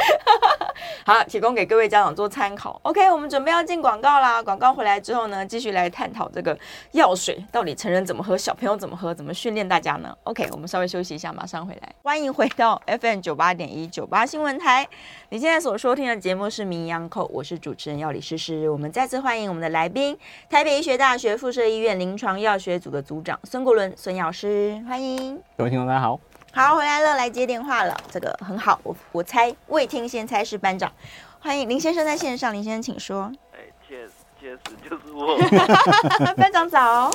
[1.05, 2.81] 好，提供给各位家长做参考。
[2.83, 4.43] OK，我们准备要进广告啦。
[4.43, 6.57] 广告回来之后呢，继续来探讨这个
[6.93, 11.93] 药水到底成人怎么喝，小朋友怎么喝，怎么训练大家呢？OK，我们稍微休息一下，马上回来。
[12.03, 14.89] 欢迎回到 FM 九八点一九八新闻台。
[15.29, 18.69] 你现在所收听的节目是《名医央叩》，我是主持人药理诗诗。
[18.69, 20.17] 我们再次欢迎我们的来宾，
[20.51, 26.19] 台北医学大学附设医院临床药学组的组长孙国伦孙药师，欢迎各位听众，大家好，
[26.55, 30.93] 好，回来了，来接电话了，这个很好，我我猜未听先猜是班长，
[31.41, 35.39] 欢迎林先生在线上，林先生请说，哎，确实确实就是我，
[36.37, 37.11] 班长早，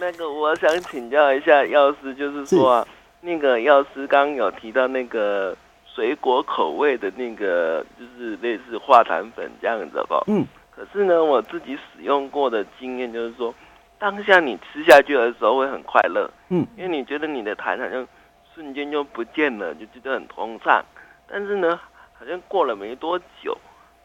[0.00, 2.88] 那个我想请教一下药师，就是说啊，
[3.20, 5.54] 那个药师刚刚有提到那个
[5.94, 10.46] 水果口味的那个，就是类似化痰粉这样子的吧，嗯。
[10.70, 13.54] 可是呢，我自己使用过的经验就是说，
[13.98, 18.08] 当下你吃下去的时候会很快乐，嗯，因为你觉得你的痰好像
[18.54, 20.84] 瞬间就不见了，就觉得很通畅。
[21.26, 21.80] 但是呢，
[22.12, 23.56] 好像过了没多久，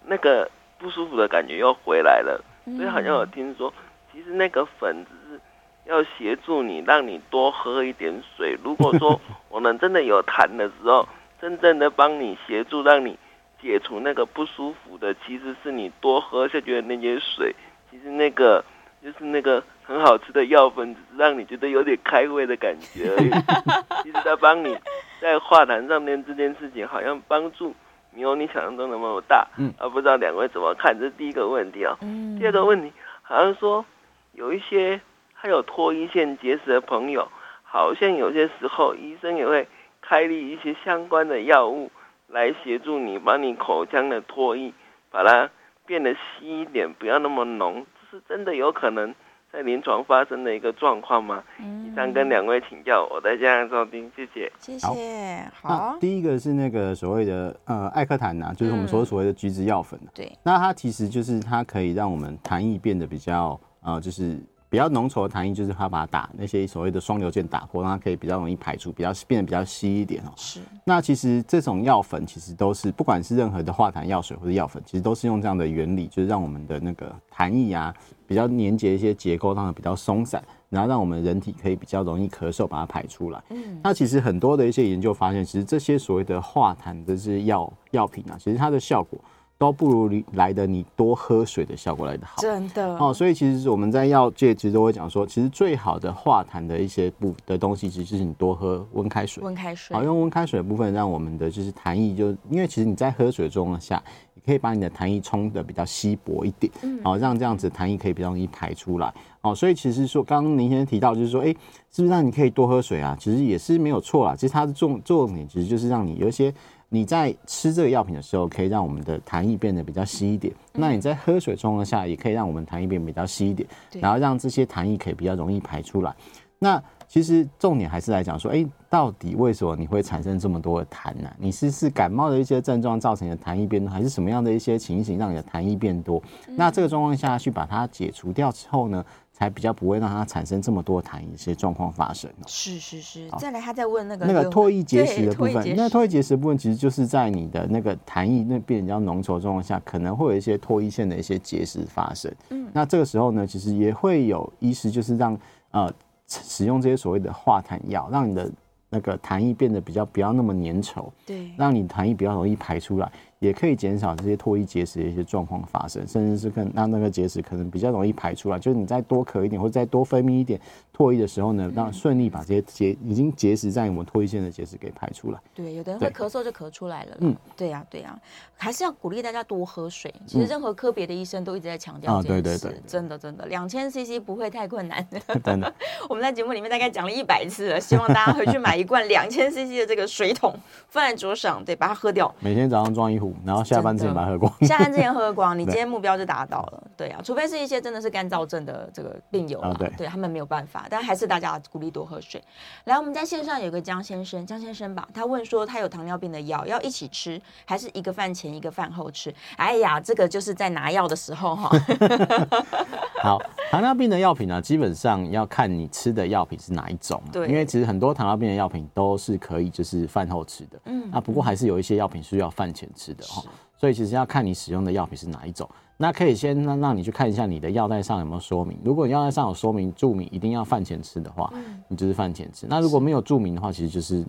[0.06, 2.44] 那个不舒服的感觉又回来了。
[2.78, 3.74] 所以好像我听说，
[4.12, 5.40] 其实那个粉只是
[5.86, 8.58] 要协助你，让你多喝一点水。
[8.64, 9.20] 如果说
[9.50, 11.08] 我们真的有痰的时候，
[11.42, 13.18] 真正的帮你协助，让你。
[13.62, 17.56] 解除那个不舒服的，其实是你多喝下去的那些水。
[17.90, 18.64] 其实那个
[19.02, 23.30] 就是那个很好吃的药粉，只是让你觉得有点开胃的感觉而已。
[24.04, 24.78] 其实它帮你
[25.22, 27.74] 在化痰上面这件事情，好像帮助
[28.14, 29.48] 没有你想象中那么大。
[29.58, 30.98] 嗯，啊，不知道两位怎么看？
[30.98, 31.98] 这是第一个问题啊。
[32.02, 32.38] 嗯。
[32.40, 33.86] 第二个问题，好像说
[34.34, 35.00] 有一些
[35.34, 37.28] 还有脱衣腺结石的朋友，
[37.64, 39.68] 好像有些时候医生也会
[40.02, 41.92] 开立一些相关的药物。
[42.28, 44.74] 来协助你，把你口腔的脱衣
[45.12, 45.48] 把它
[45.86, 49.14] 变得稀一点，不要那么浓，这是真的有可能
[49.56, 51.42] 在临床发生的一个状况吗？
[51.60, 55.50] 嗯，以上跟两位请教，我在家收听，谢谢，谢谢。
[55.62, 64.38] 好，好，第一个是那个所谓的呃艾克痰呐，就是我们说所谓的橘子药粉，对，那它其实就是它可以让我们痰液变得比较呃就是。
[64.76, 70.34] 比较浓稠的痰液，就是它把它打那些所谓的双硫键打破，让它可以比较容易排出，比较变得比较稀一点哦。
[70.36, 70.60] 是。
[70.84, 77.96] 那其实这种药粉其实都是，不管是任何的化痰药水或者药粉，其实都是用这样的原理，就是让我们的那个痰液啊
[78.28, 83.42] 比较粘结一些结构，让它比较松散，然后让我们人体可以比较容易咳嗽把它排出来。
[83.52, 83.80] 嗯。
[83.82, 89.18] 那其实很多的一些研究发现，其实这些所谓的化痰的这些药药品啊，其实它的效果。
[89.58, 93.14] 都不如你来的你多喝水的效果来的好，真的哦。
[93.14, 99.42] 所以其实我们在药界其实都会讲说，其实最好的化痰的一些部的东西，其实就是你多喝温开水。
[99.42, 104.04] 温开水，好，用温开水的部分，让我们的就是痰液就，因为其实你在喝水中下，
[104.34, 109.14] 你可以把你的痰液冲的比较稀薄一点，嗯，好，让这样子痰液可以比较容易排出来。
[109.42, 111.48] 哦，所以其实说，刚刚您先提到就是说，哎，
[111.92, 113.16] 是不是让你可以多喝水啊？
[113.18, 114.36] 其实也是没有错啦。
[114.36, 116.54] 其实它的重重点其实就是让你有一些。
[116.90, 120.54] 你在吃这个药品的时候，可以让我们的痰液变得比较稀一点。
[120.74, 123.68] 嗯、那你在喝水状况下，也可以让我们痰液变得比较稀一点，
[124.00, 126.16] 然后让这些痰液可以比较容易排出来。
[126.58, 131.30] 那其实重点还是来讲说，哎、欸，到底为什么你会产生这么多的痰呢？
[131.38, 136.22] 你是是感冒的一些症状造成你的痰液变多，还是什么样的一些情形让你的痰液变多？
[136.48, 139.06] 嗯、那这个状况下去把它解除掉之后呢，
[139.38, 142.32] 才比较不会让它产生这么多痰液一些状况发生。
[142.48, 143.30] 是是是。
[143.38, 152.34] 再来，他再问那个那个唾液结石的部分，那唾液结石的部分其实就是在你的那个痰液那变比较浓稠的状况下，可能会有一些唾液腺的一些结石发生。
[152.50, 155.38] 嗯，那这个时候呢，其实也会有医师就是让
[155.72, 155.92] 呃。
[156.28, 158.52] 使用这些所谓的化痰药，让你的
[158.90, 163.12] 那个痰液变得比较不要那么粘稠，对，让你痰液比较容易排出来。
[163.40, 168.58] 也可以减少这些唾液结石的一些状况发生，甚至是更让那个结石可能比较容易排出来。
[168.58, 170.60] 就是你再多咳一点，或者再多分泌一点
[170.96, 175.40] 唾液的时候呢，让顺利把这些结已经结石在我们唾液腺的结石给排出来。
[175.54, 177.18] 对，有的人会咳嗽就咳出来了。
[177.20, 178.18] 嗯，对呀，对呀，
[178.56, 180.14] 还是要鼓励大家多喝水。
[180.26, 182.42] 其实任何科别的医生都一直在强调这件事。
[182.42, 185.06] 对对对，真的真的，两千 CC 不会太困难。
[185.44, 185.72] 真的，
[186.10, 190.58] 我们在节目里面大概讲了一百次了，希望大家回去买一罐两千 CC 的这个水桶，
[190.88, 192.34] 放在桌上，对，把它喝掉。
[192.40, 193.25] 每天早上装一壶。
[193.46, 196.84] 然后下班之前把它喝光，下班之前喝光， 你今天目标就达到了。
[196.98, 202.42] 对啊，除非是一些真的是干燥症的这个病友啊，对他们没有办法，但还是大家鼓励多喝水。
[202.86, 209.34] 来，我们在线上有个江先生，江先生吧，他问说他有糖尿病的药要一起吃，还是一个饭前一个饭后吃？
[209.58, 211.70] 哎呀，这个就是在拿药的时候哈。
[213.22, 213.40] 好，
[213.72, 223.44] 糖尿病的药品呢，基本上要看你吃的药品是哪一种，对，因为其实很多糖尿病的药品都是可以就是饭后吃的，嗯，啊，不过还是有一些药品是要饭前吃的哈，
[223.78, 225.70] 所以其实要看你使用的药品是哪一种。
[225.98, 231.54] 那可以先让让你去看一下你的药袋上有没有说明，如果你药袋上有说明注明一定要饭前吃的话，
[231.88, 232.66] 你就是饭前吃。
[232.68, 234.26] 那如果没有注明的话，其实就是。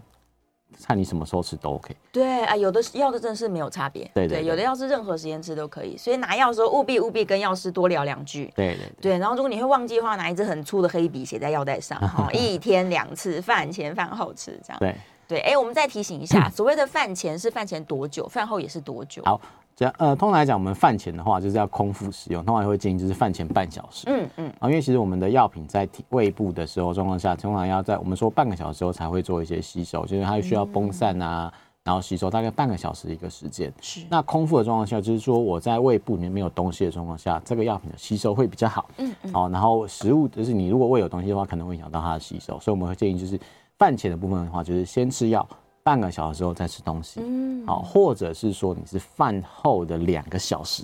[0.85, 1.97] 看你什么时候吃都 OK。
[2.13, 4.11] 对啊，有的药的真的是没有差别。
[4.13, 8.53] 对对，有的药是任何时间吃都可以，所以拿药的时候务必务必跟药师多聊两句。
[8.55, 9.19] 对对对，对。
[9.19, 11.99] 然后如果你会忘记的话，拿一支很粗的黑笔写在药袋上，
[12.35, 14.79] 一天两次，饭前饭后吃这样。
[14.79, 14.95] 对
[15.29, 19.23] 对，哎，我们再提醒一下， 所谓的饭前是饭前多久，饭后也是多久？
[19.25, 19.41] 好。
[19.79, 24.07] 这样呃，通常来讲，我们饭前的话就是要空腹使用，通常会建议就是饭前半小时。
[24.09, 24.51] 嗯嗯。
[24.59, 33.71] 啊，因为其实我们的药品在胃部的时候状况下，通常要在我们说半个小时之后才会做一些吸收，就是它需要崩散啊，嗯、然后吸收大概半个小时一个时间。
[33.83, 34.01] 是。
[34.09, 38.89] 那空腹的状况下，就是说我在胃部里面没有东西的状况下，这个药品的吸收会比较好。
[38.97, 39.33] 嗯嗯。
[39.35, 43.39] 好，然后食物就是你如果胃有东西的话，可能会影响到它的吸收，所以我们会建议就是
[43.79, 45.47] 饭前的部分的话，就是先吃药。
[45.83, 50.83] 半个小时之后再吃东西，嗯，好，或者是说你是饭后的两个小时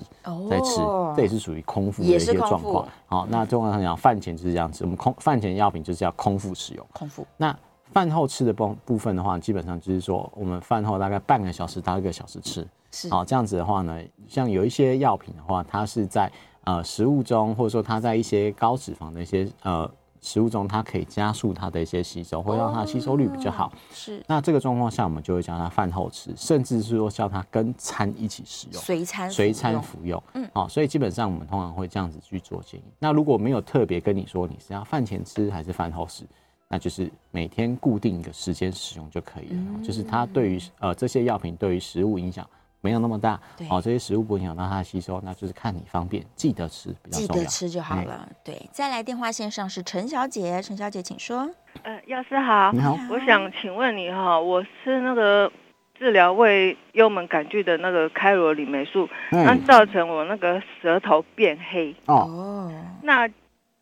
[0.49, 0.77] 再吃，
[1.13, 2.87] 这也是属于空腹的一些状况。
[3.07, 6.87] 好，那通常讲饭前就是这样子，我们空饭前药品就是要空腹使用。
[6.93, 7.27] 空腹。
[7.35, 7.53] 那
[7.91, 12.65] 饭后吃的部部分的话，基本上就是说我们饭后大概半个小时到一个小时吃。
[12.89, 13.09] 是。
[13.09, 16.31] 好，这样子的话呢，像有一些药品的话，它是在
[16.63, 19.91] 呃食物中，或者说它在一些高脂肪的一些呃。
[20.23, 23.71] 食物中，它可以加速它的一些吸收，会让它吸收率比较好。
[23.93, 30.23] 是，那这个状况下，我们就会叫它饭后吃，甚至是说叫它跟餐一起使用，随餐随餐服用。
[30.33, 32.83] 嗯，好，所以基本上我们通常会这样子去做建议。
[32.97, 36.23] 那如果没有特别跟你说你是要饭前吃还是饭后吃，
[36.69, 39.83] 那就是每天固定一个时间使用就可以了。
[39.83, 42.47] 就是它对于呃这些药品对于食物影响。
[42.83, 47.33] 没有那么大，哦，这些食物不影响到它的吸收，那就是看你方便，记得吃比较重要。
[47.33, 48.27] 记得吃就好了。
[48.43, 51.49] 对，再来电话线上是陈小姐，陈小姐请说。
[51.83, 55.49] 呃，药师好，你好，我想请问你哈，我吃那个
[55.97, 62.69] 治疗胃幽门杆菌的那个开罗里霉素，那造成我那个舌头变黑哦，
[63.01, 63.25] 那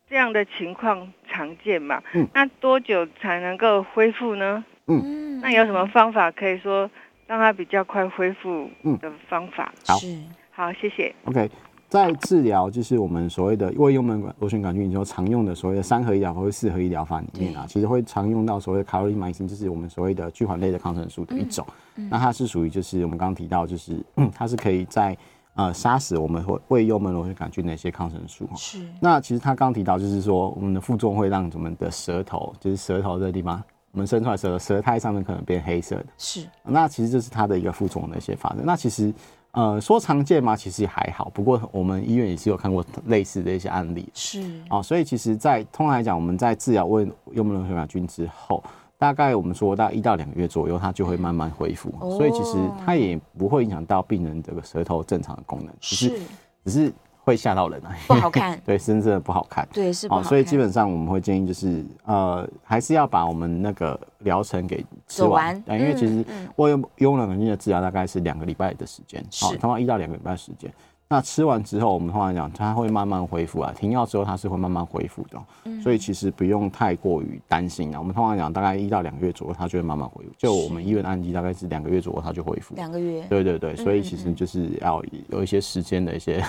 [0.08, 2.00] 这样的情况常见嘛？
[2.14, 4.64] 嗯，那多久才能够恢复呢？
[4.86, 6.88] 嗯，那有什么方法可以说？
[7.32, 8.68] 让它比较快恢复
[9.00, 9.72] 的方法。
[9.86, 9.94] 好，
[10.50, 11.14] 好，谢谢。
[11.24, 11.50] OK，
[11.88, 21.66] 在治疗就是我们所谓的胃幽门螺旋杆菌以后常用的所谓的三合一疗法或四合一疗法里面啊，其实会常用到所谓的卡罗利马辛，就是我们所谓的聚环类的抗生素的一种。
[21.94, 23.98] 那它是属于就是我们刚刚提到，就是
[24.34, 25.16] 它是可以在
[25.54, 28.46] 呃杀死我们会胃幽门螺旋杆菌的一些抗生素。
[28.56, 28.86] 是。
[29.00, 33.62] 那其实他刚刚提到就是说，我们的副作用会让我们的舌头，就是舌头这个地方。
[33.92, 36.46] 我们生出来的时候，舌苔上面可能变黑色的，是。
[36.64, 38.60] 那其实这是它的一个副作用的一些发生。
[38.64, 39.12] 那其实，
[39.50, 40.56] 呃，说常见吗？
[40.56, 41.30] 其实也还好。
[41.34, 44.42] 不过我们医院也是有看过类似的一些案例，是。
[44.70, 48.64] 哦，所以其实，在通常来讲，我们在治疗胃幽门螺旋杆菌之后，
[48.96, 51.94] 大概我们说大概一到两个月左右，它就会慢慢恢复。
[52.00, 52.16] 哦。
[52.16, 56.20] 所以其实它也不会影响到病人这个舌头正常的功能，只是，
[56.64, 56.92] 只是。
[57.24, 60.28] 会吓到人啊， 不好看， 对，真正的不好看，对，是不好看。
[60.28, 66.24] 所以基本上我们会建议就是，呃，还是要把我们那个疗程给吃完，因为其实
[66.56, 70.72] 胃幽门杆菌的治疗大概是两个礼拜的时间，好，通常一到两个礼拜的时间。
[71.08, 73.70] 那吃完之后，我们通常讲它会慢慢恢复啊。
[73.76, 77.98] 停药之后，它是会慢慢恢复的，嗯、所以其实不用太过于担心啊。
[77.98, 80.30] 我们通常讲大概一到两个月左右，它就会慢慢恢复。
[80.38, 82.74] 就我们医院案例，大概是两个月左右，它就恢复。
[82.76, 83.22] 两个月。
[83.28, 86.42] 对对对，所以其实就是要有一些时间的一些。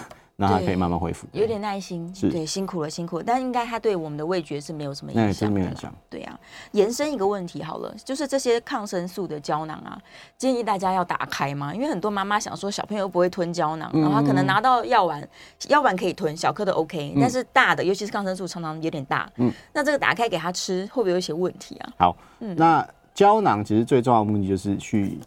[0.43, 3.23] 那它可以慢慢恢复，有点耐心，是对，辛苦了，辛苦了。
[3.25, 5.93] 但应该它对我们的味觉是没有什么影响的。
[6.09, 6.37] 对啊，
[6.71, 9.97] 延伸一个问题好了，就是这些抗生素的胶囊啊，
[10.37, 11.73] 建议大家要打开吗？
[11.73, 15.27] 因为很多妈妈想说小朋友不会吞胶囊，然后他可能拿到药丸，
[15.69, 19.31] 药丸可以吞，小颗的 OK，但是大的，尤其是抗生素，常常有点大。
[19.37, 21.93] 嗯，那这个打开给他吃，会不会有一些问题啊？
[21.97, 25.17] 好，嗯，那胶囊其实最重要的目的就是去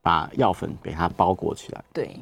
[0.00, 1.82] 把药粉给它包裹起来。
[1.92, 2.16] 对。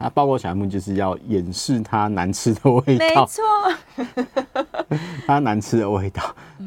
[0.00, 4.96] 它包裹起来目就是要掩饰它难吃的味道，没错，
[5.26, 6.22] 它难吃的味道，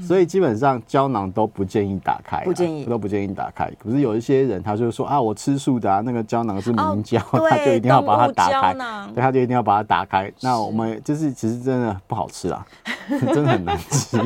[0.06, 3.68] 所以基本上胶囊都不建议打开，不建议都不建议打开。
[3.80, 7.20] 可是有一些人他就说啊，我吃素的啊，那个胶囊是明胶，
[7.50, 8.74] 他就一定要把它打开，
[9.16, 10.32] 对，他就一定要把它打开。
[10.42, 12.64] 那我们就是其实真的不好吃啊，
[13.10, 14.18] 真的很难吃，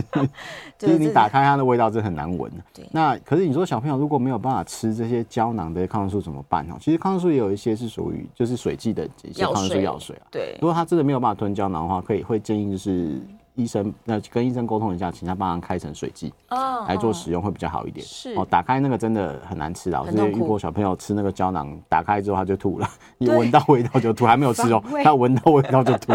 [0.77, 2.51] 就是你打开它的味道真的很难闻。
[2.91, 6.75] 那可是你说小朋友如果没有办法吃这些胶囊的抗生素怎么办呢？
[6.81, 8.96] 其实抗生素也有一些是属于就是水剂。
[8.97, 13.21] 的一些抗生素药水啊，对，如果他真的没有办法吞胶囊的话，可以会建议就是
[13.57, 18.05] 医生那跟医生沟通一下，请他帮忙开成水剂哦，来做使用会比较好一点。
[18.05, 22.87] 是哦，打开那个真的很难吃啊，我之前遇过小朋友吃那个胶囊，打开之后他就吐了，
[23.17, 26.13] 一闻到味道就吐，还没有吃哦， 他闻到味道就吐，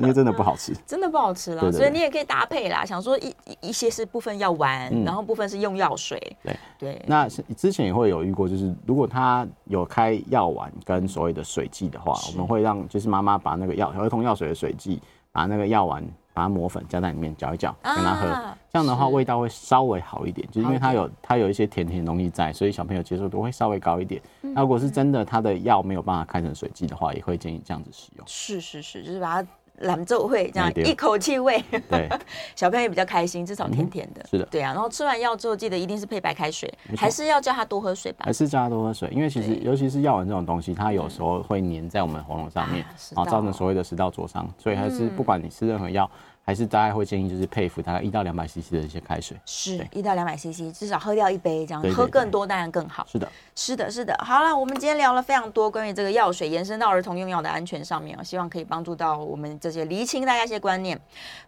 [0.00, 1.70] 因为真的不好吃， 真的不好吃了。
[1.70, 6.18] 所以你也可以搭配啦，想说一一些是部分药丸，然后部分是用药水。
[6.42, 14.98] 对对，那之前也会有遇过，就是如果他有开药丸跟所谓的水剂的话，我们会让就是妈妈把那个药儿童药水的水剂，
[15.30, 16.02] 把那个药丸。
[16.32, 24.20] 把它磨粉加在里面搅一搅，跟它喝，啊、这样的话味道会稍微好一点，就是因为它有它有一些甜甜的东西在，所以小朋友接受度会稍微高一点。
[24.42, 28.24] 嗯、那如果是真的，它的药没有办法开成水剂的话，也会建议这样子使用。
[28.26, 29.48] 是是是，就是把它。
[29.80, 32.08] 蓝皱会这样一口气喂，对，
[32.56, 34.24] 小朋友也比较开心，至少甜甜的。
[34.30, 34.72] 是的，对啊。
[34.72, 38.24] 然后吃完药之后，记得一定是配白开水，还是要叫他多喝水吧？
[38.24, 44.48] 还是叫他多喝水，因为其实尤其是药丸这种东西，它有时候会粘在我们喉咙上面，然后造成所谓的食道灼伤。
[44.58, 46.08] 所以还是不管你吃任何药，
[46.50, 53.06] 还是大家会建议就是配服大概一到两百 CC 的一些开水，是一到两百 CC，至少喝掉一杯这样，喝更多当然更好。
[53.08, 54.12] 是的，是的，是的。
[54.18, 61.00] 好了，我们今天聊了非常多关于这个药水延伸到儿童用药的安全上面，希望可以帮助到我们这些厘清大家一些观念。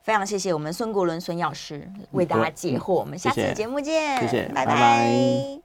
[0.02, 5.62] 非常谢谢我们孙国伦孙药师为大家解惑，我们下次节目见，谢谢，拜拜。